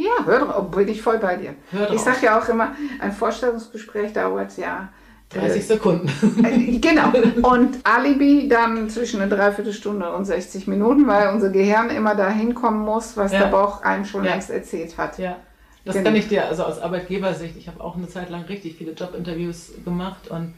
Ja, 0.00 0.24
hör 0.24 0.38
drauf, 0.46 0.70
bin 0.70 0.88
ich 0.88 1.02
voll 1.02 1.18
bei 1.18 1.36
dir. 1.36 1.54
Hör. 1.70 1.90
Ich 1.92 2.00
sage 2.00 2.18
ja 2.26 2.38
auch 2.40 2.48
immer, 2.48 2.72
ein 3.00 3.12
Vorstellungsgespräch 3.12 4.12
dauert 4.14 4.56
ja 4.56 4.88
30 5.30 5.66
Sekunden. 5.66 6.08
Äh, 6.44 6.78
Genau. 6.78 7.12
Und 7.42 7.78
Alibi 7.84 8.48
dann 8.48 8.88
zwischen 8.88 9.20
eine 9.20 9.30
Dreiviertelstunde 9.34 10.10
und 10.12 10.24
60 10.24 10.66
Minuten, 10.66 11.06
weil 11.06 11.28
unser 11.34 11.50
Gehirn 11.50 11.90
immer 11.90 12.14
dahin 12.14 12.54
kommen 12.54 12.80
muss, 12.84 13.16
was 13.16 13.32
Ja. 13.32 13.40
der 13.40 13.46
Bauch 13.48 13.82
einem 13.82 14.04
schon 14.04 14.24
Ja. 14.24 14.32
längst 14.32 14.50
erzählt 14.50 14.96
hat. 14.96 15.18
ja. 15.18 15.36
Das 15.84 15.94
Genau. 15.94 16.06
kann 16.06 16.16
ich 16.16 16.28
dir, 16.28 16.46
also 16.46 16.64
aus 16.64 16.78
Arbeitgebersicht, 16.78 17.56
ich 17.56 17.66
habe 17.68 17.82
auch 17.82 17.96
eine 17.96 18.06
Zeit 18.08 18.28
lang 18.30 18.42
richtig 18.44 18.76
viele 18.76 18.92
Jobinterviews 18.92 19.72
gemacht 19.84 20.28
und 20.28 20.54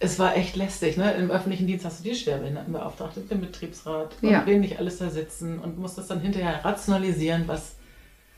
es 0.00 0.18
war 0.18 0.36
echt 0.36 0.56
lästig. 0.56 0.96
Ne? 0.96 1.12
Im 1.14 1.30
öffentlichen 1.30 1.66
Dienst 1.68 1.84
hast 1.84 2.00
du 2.04 2.08
die 2.08 2.14
Schwerbehindertenbeauftragte, 2.16 3.20
den 3.20 3.40
Betriebsrat 3.40 4.16
und 4.20 4.30
Ja. 4.30 4.42
wen 4.44 4.60
nicht 4.60 4.78
alles 4.80 4.98
da 4.98 5.10
sitzen 5.10 5.58
und 5.60 5.78
musst 5.78 5.96
das 5.98 6.08
dann 6.08 6.20
hinterher 6.20 6.64
rationalisieren, 6.64 7.44
was 7.46 7.76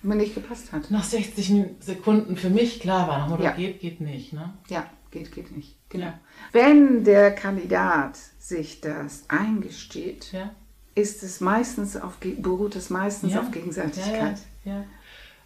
Mir 0.04 0.16
nicht 0.16 0.34
gepasst 0.34 0.70
hat. 0.72 0.90
nach 0.90 1.02
60 1.04 1.50
Min- 1.50 1.76
Sekunden 1.80 2.36
für 2.36 2.50
mich 2.50 2.78
klar 2.80 3.08
war. 3.08 3.28
Motto, 3.28 3.42
Ja. 3.42 3.52
geht, 3.52 3.80
geht 3.80 4.00
nicht. 4.00 4.32
Ne? 4.32 4.52
Ja, 4.68 4.84
geht, 5.10 5.32
geht 5.32 5.56
nicht. 5.56 5.76
Genau. 5.88 6.06
Ja. 6.06 6.14
Wenn 6.52 7.04
der 7.04 7.34
Kandidat 7.34 8.18
sich 8.38 8.80
das 8.82 9.24
eingesteht, 9.28 10.32
Ja. 10.32 10.50
ist 10.94 11.22
es 11.22 11.40
meistens 11.40 11.96
auf, 11.96 12.18
beruht 12.18 12.76
es 12.76 12.90
meistens 12.90 13.36
auf 13.36 13.50
Gegenseitigkeit. 13.50 14.36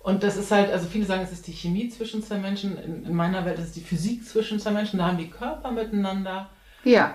Und 0.01 0.23
das 0.23 0.37
ist 0.37 0.51
halt, 0.51 0.71
also 0.73 0.87
viele 0.87 1.05
sagen, 1.05 1.23
es 1.23 1.33
ist 1.33 1.47
die 1.47 1.53
Chemie 1.53 1.89
zwischen 1.91 2.23
zwei 2.23 2.39
Menschen. 2.39 2.79
In, 2.79 3.05
in 3.05 3.15
meiner 3.15 3.45
Welt 3.45 3.59
ist 3.59 3.67
es 3.67 3.73
die 3.73 3.81
Physik 3.81 4.25
zwischen 4.27 4.59
zwei 4.59 4.71
Menschen. 4.71 4.99
Da 4.99 5.07
haben 5.09 5.19
die 5.19 5.29
Körper 5.31 5.71
miteinander 5.71 6.49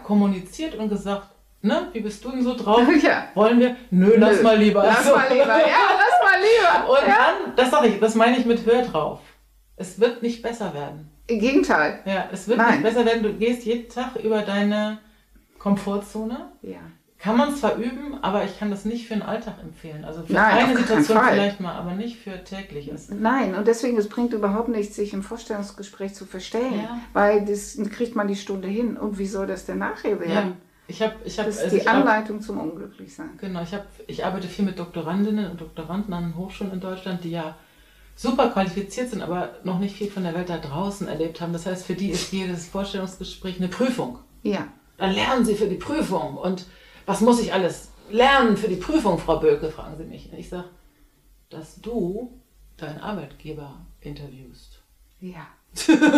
kommuniziert 0.03 0.75
und 0.75 0.89
gesagt, 0.89 1.27
ne, 1.61 1.87
wie 1.93 2.01
bist 2.01 2.23
du 2.23 2.31
denn 2.31 2.43
so 2.43 2.55
drauf? 2.55 2.81
Wollen 3.35 3.59
wir? 3.59 3.75
Nö, 3.89 4.13
lass 4.17 4.37
Nö. 4.37 4.43
mal 4.43 4.57
lieber. 4.57 4.83
Lass 4.83 5.05
So. 5.07 5.15
mal 5.15 5.27
lieber. 5.31 5.45
Ja, 5.47 5.77
lass 5.97 6.02
lieber. 6.43 6.89
Und 6.89 7.07
ja. 7.07 7.15
dann, 7.17 7.55
das 7.55 7.71
sage 7.71 7.87
ich, 7.87 7.99
das 7.99 8.15
meine 8.15 8.37
ich 8.37 8.45
mit 8.45 8.65
Hör 8.65 8.83
drauf. 8.83 9.19
Es 9.75 9.99
wird 9.99 10.21
nicht 10.21 10.41
besser 10.41 10.73
werden. 10.73 11.09
Im 11.27 11.39
Gegenteil. 11.39 11.99
Ja, 12.05 12.25
es 12.31 12.47
wird 12.47 12.57
Nein. 12.59 12.71
nicht 12.71 12.83
besser 12.83 13.05
werden. 13.05 13.23
Du 13.23 13.33
gehst 13.33 13.65
jeden 13.65 13.89
Tag 13.89 14.15
über 14.17 14.41
deine 14.41 14.99
Komfortzone. 15.57 16.51
Ja. 16.61 16.79
Kann 17.17 17.37
man 17.37 17.55
zwar 17.55 17.77
üben, 17.77 18.21
aber 18.21 18.43
ich 18.43 18.59
kann 18.59 18.69
das 18.69 18.83
nicht 18.83 19.07
für 19.07 19.13
den 19.13 19.23
Alltag 19.23 19.53
empfehlen. 19.63 20.03
Also 20.03 20.23
für 20.23 20.33
Nein, 20.33 20.65
eine 20.65 20.77
Situation 20.77 21.17
vielleicht 21.25 21.61
mal, 21.61 21.73
aber 21.73 21.93
nicht 21.93 22.17
für 22.19 22.43
tägliches. 22.43 23.07
Nein, 23.09 23.55
und 23.55 23.65
deswegen, 23.65 23.97
es 23.97 24.09
bringt 24.09 24.33
überhaupt 24.33 24.67
nichts, 24.67 24.97
sich 24.97 25.13
im 25.13 25.23
Vorstellungsgespräch 25.23 26.13
zu 26.15 26.25
verstellen, 26.25 26.81
Ja. 26.83 26.99
weil 27.13 27.45
das 27.45 27.77
kriegt 27.91 28.17
man 28.17 28.27
die 28.27 28.35
Stunde 28.35 28.67
hin. 28.67 28.97
Und 28.97 29.19
wie 29.19 29.25
soll 29.25 29.47
das 29.47 29.65
denn 29.65 29.77
nachher 29.77 30.11
Ja, 30.11 30.19
werden? 30.19 30.57
Ich 30.87 31.01
habe, 31.01 31.15
ich 31.23 31.39
habe, 31.39 31.47
Das 31.47 31.57
ist 31.57 31.63
also 31.63 31.75
die 31.75 31.81
ich 31.81 31.87
hab, 31.87 31.95
Anleitung 31.95 32.41
zum 32.41 32.59
Unglücklichsein. 32.59 33.37
genau, 33.37 33.61
ich 33.61 33.73
habe, 33.73 33.85
ich 34.07 34.25
arbeite 34.25 34.47
viel 34.47 34.65
mit 34.65 34.77
Doktorandinnen 34.79 35.49
und 35.51 35.61
Doktoranden 35.61 36.13
an 36.13 36.35
Hochschulen 36.35 36.73
in 36.73 36.79
Deutschland, 36.79 37.23
die 37.23 37.31
ja 37.31 37.55
super 38.15 38.49
qualifiziert 38.49 39.09
sind, 39.09 39.21
aber 39.21 39.55
noch 39.63 39.79
nicht 39.79 39.95
viel 39.95 40.11
von 40.11 40.23
der 40.23 40.33
Welt 40.35 40.49
da 40.49 40.57
draußen 40.57 41.07
erlebt 41.07 41.41
haben. 41.41 41.53
Das 41.53 41.65
heißt, 41.65 41.85
für 41.85 41.95
die 41.95 42.09
ist 42.09 42.31
jedes 42.31 42.67
Vorstellungsgespräch 42.67 43.57
eine 43.57 43.69
Prüfung. 43.69 44.19
Ja. 44.43 44.67
Dann 44.97 45.13
lernen 45.13 45.45
sie 45.45 45.55
für 45.55 45.67
die 45.67 45.77
Prüfung 45.77 46.37
und 46.37 46.65
was 47.05 47.21
muss 47.21 47.41
ich 47.41 47.53
alles 47.53 47.89
lernen 48.11 48.57
für 48.57 48.67
die 48.67 48.75
Prüfung, 48.75 49.17
Frau 49.17 49.39
Böke, 49.39 49.69
fragen 49.69 49.97
sie 49.97 50.03
mich. 50.03 50.31
Und 50.31 50.37
ich 50.37 50.49
sage, 50.49 50.69
dass 51.49 51.81
du 51.81 52.39
deinen 52.77 52.99
Arbeitgeber 52.99 53.85
interviewst. 54.01 54.79
Ja. 55.19 55.47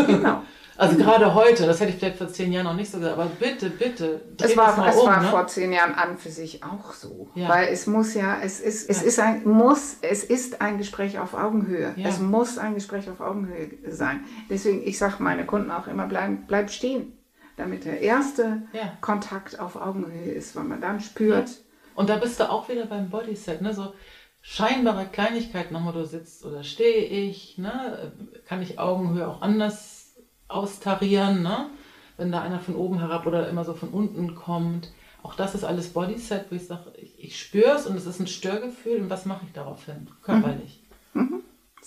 Genau. 0.07 0.41
Also 0.77 0.97
gerade 0.97 1.33
heute, 1.33 1.65
das 1.65 1.79
hätte 1.79 1.91
ich 1.91 1.99
vielleicht 1.99 2.17
vor 2.17 2.27
zehn 2.27 2.51
Jahren 2.51 2.65
noch 2.65 2.73
nicht 2.73 2.91
so 2.91 2.97
gesagt, 2.97 3.17
aber 3.17 3.29
bitte, 3.39 3.69
bitte, 3.69 4.19
Es 4.41 4.57
war, 4.57 4.85
es 4.89 4.97
um. 4.97 5.07
war 5.07 5.21
ne? 5.21 5.29
vor 5.29 5.47
zehn 5.47 5.71
Jahren 5.71 5.93
an 5.95 6.17
für 6.17 6.29
sich 6.29 6.65
auch 6.65 6.91
so. 6.91 7.29
Ja. 7.33 7.47
Weil 7.47 7.69
es 7.69 7.87
muss 7.87 8.13
ja, 8.13 8.39
es 8.43 8.59
ist, 8.59 8.89
es 8.89 8.99
Ja. 8.99 9.07
ist 9.07 9.19
ein, 9.19 9.47
muss, 9.47 9.95
es 10.01 10.25
ist 10.25 10.59
ein 10.59 10.77
Gespräch 10.77 11.17
auf 11.17 11.33
Augenhöhe. 11.33 11.93
Ja. 11.95 12.09
Es 12.09 12.19
muss 12.19 12.57
ein 12.57 12.75
Gespräch 12.75 13.09
auf 13.09 13.21
Augenhöhe 13.21 13.69
sein. 13.87 14.25
Deswegen, 14.49 14.85
ich 14.85 14.97
sage 14.97 15.15
meine 15.19 15.45
Kunden 15.45 15.71
auch 15.71 15.87
immer, 15.87 16.07
bleib, 16.07 16.45
bleib 16.47 16.69
stehen. 16.69 17.17
Damit 17.55 17.85
der 17.85 18.01
erste. 18.01 18.63
Kontakt 18.99 19.57
auf 19.61 19.77
Augenhöhe 19.77 20.33
ist, 20.33 20.57
weil 20.57 20.65
man 20.65 20.81
dann 20.81 20.99
spürt, 20.99 21.51
Und 21.95 22.09
da 22.09 22.17
bist 22.17 22.37
du 22.41 22.49
auch 22.49 22.67
wieder 22.67 22.85
beim 22.85 23.09
Bodyset, 23.09 23.61
ne? 23.61 23.73
So 23.73 23.93
scheinbare 24.47 25.07
Kleinigkeiten, 25.07 25.73
nochmal 25.73 25.93
du 25.93 26.05
sitzt 26.05 26.45
oder 26.45 26.63
stehe 26.63 27.03
ich, 27.05 27.57
ne? 27.57 28.11
Kann 28.45 28.61
ich 28.61 28.77
Augenhöhe 28.77 29.27
auch 29.27 29.41
anders 29.41 30.15
austarieren, 30.47 31.41
ne? 31.41 31.69
Wenn 32.17 32.31
da 32.31 32.41
einer 32.41 32.59
von 32.59 32.75
oben 32.75 32.99
herab 32.99 33.25
oder 33.25 33.49
immer 33.49 33.65
so 33.65 33.73
von 33.73 33.89
unten 33.89 34.35
kommt. 34.35 34.91
Auch 35.23 35.33
das 35.33 35.55
ist 35.55 35.63
alles 35.63 35.91
Bodyset, 35.91 36.45
wo 36.51 36.55
ich 36.55 36.67
sage, 36.67 36.93
ich, 36.97 37.21
ich 37.21 37.39
spüre 37.39 37.71
es 37.71 37.87
und 37.87 37.97
es 37.97 38.05
ist 38.05 38.19
ein 38.19 38.27
Störgefühl 38.27 39.01
und 39.01 39.09
was 39.09 39.25
mache 39.25 39.45
ich 39.45 39.51
daraufhin? 39.51 40.07
Körperlich. 40.21 40.83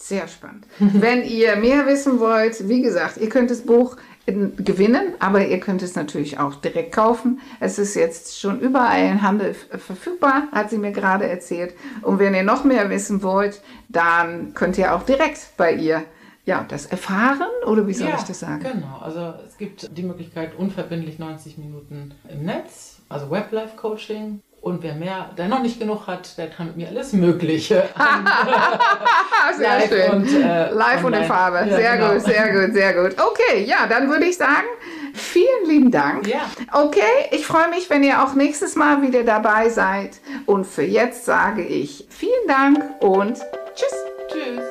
Sehr 0.01 0.29
spannend. 0.29 0.67
Wenn 0.79 1.25
ihr 1.25 1.57
mehr 1.57 1.87
wissen 1.87 2.21
wollt, 2.21 2.69
wie 2.69 2.83
gesagt, 2.83 3.17
ihr 3.17 3.29
könnt 3.29 3.51
das 3.51 3.63
Buch 3.63 3.97
in, 4.27 4.55
gewinnen, 4.57 5.15
aber 5.19 5.47
ihr 5.47 5.59
könnt 5.59 5.83
es 5.83 5.97
natürlich 5.97 6.39
auch 6.39 6.55
direkt 6.55 6.93
kaufen. 6.93 7.41
Es 7.59 7.79
ist 7.79 7.95
jetzt 7.95 8.39
schon 8.39 8.61
überall 8.61 9.11
im 9.11 9.23
Handel 9.23 9.55
verfügbar, 9.55 10.45
hat 10.53 10.71
sie 10.71 10.79
mir 10.79 10.93
gerade 10.93 11.29
erzählt. 11.29 11.75
Und 12.03 12.21
wenn 12.21 12.35
ihr 12.35 12.45
noch 12.45 12.63
mehr 12.63 12.89
wissen 12.91 13.23
wollt, 13.23 13.61
dann 13.89 14.55
könnt 14.55 14.79
ihr 14.79 14.95
auch 14.95 15.03
direkt 15.03 15.57
bei 15.57 15.73
ihr 15.73 16.05
ja, 16.45 16.65
das 16.67 16.87
erfahren 16.87 17.51
oder 17.67 17.87
wie 17.87 17.93
soll 17.93 18.09
ich 18.09 18.23
das 18.23 18.41
sagen? 18.41 18.63
Genau, 18.63 18.99
also 19.03 19.35
es 19.47 19.59
gibt 19.59 19.95
die 19.97 20.03
Möglichkeit 20.03 20.57
unverbindlich 20.57 21.19
90 21.19 21.59
Minuten 21.59 22.15
im 22.27 22.45
Netz, 22.45 23.03
also 23.11 23.31
Web-Life-Coaching. 23.31 24.41
Und 24.61 24.83
wer 24.83 24.95
mehr, 24.95 25.31
der 25.39 25.47
noch 25.49 25.63
nicht 25.63 25.79
genug 25.79 26.07
hat, 26.09 26.37
der 26.37 26.51
kann 26.51 26.67
mit 26.67 26.77
mir 26.77 26.89
alles 26.89 27.13
Mögliche 27.13 27.85
Ah, 27.97 29.53
sehr 29.57 29.79
Live 29.79 29.89
schön. 29.89 30.11
und, 30.11 30.29
äh, 30.43 30.71
Live 30.71 31.05
und 31.05 31.13
in. 31.15 31.25
Farbe. 31.25 31.59
Ja, 31.59 31.77
sehr 31.77 31.97
genau. 31.97 32.13
gut, 32.13 32.23
sehr 32.23 32.53
gut, 32.53 32.75
sehr 32.75 32.93
gut. 32.95 33.17
Okay, 33.21 33.65
ja, 33.65 33.87
dann 33.89 34.09
würde 34.11 34.27
ich 34.27 34.37
sagen, 34.37 34.67
vielen 35.15 35.67
lieben 35.67 35.91
Dank. 35.91 36.27
Ja. 36.27 36.41
Okay, 36.73 37.01
ich 37.31 37.47
freue 37.47 37.69
mich, 37.71 37.89
wenn 37.89 38.03
ihr 38.03 38.23
auch 38.23 38.35
nächstes 38.35 38.75
Mal 38.75 39.01
wieder 39.03 39.23
dabei 39.23 39.69
seid. 39.69 40.19
Und 40.47 40.67
für 40.67 40.83
jetzt 40.83 41.25
sage 41.25 41.63
ich 41.63 42.07
vielen 42.11 42.49
Dank 42.49 42.85
und 43.01 43.39
tschüss. 43.75 43.95
Tschüss. 44.29 44.65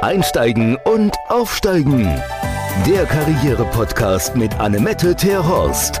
Einsteigen 0.00 0.76
und 0.84 1.14
aufsteigen. 1.28 2.22
Der 2.86 3.04
Karriere-Podcast 3.06 4.36
mit 4.36 4.58
Annemette 4.60 5.16
Terhorst. 5.16 6.00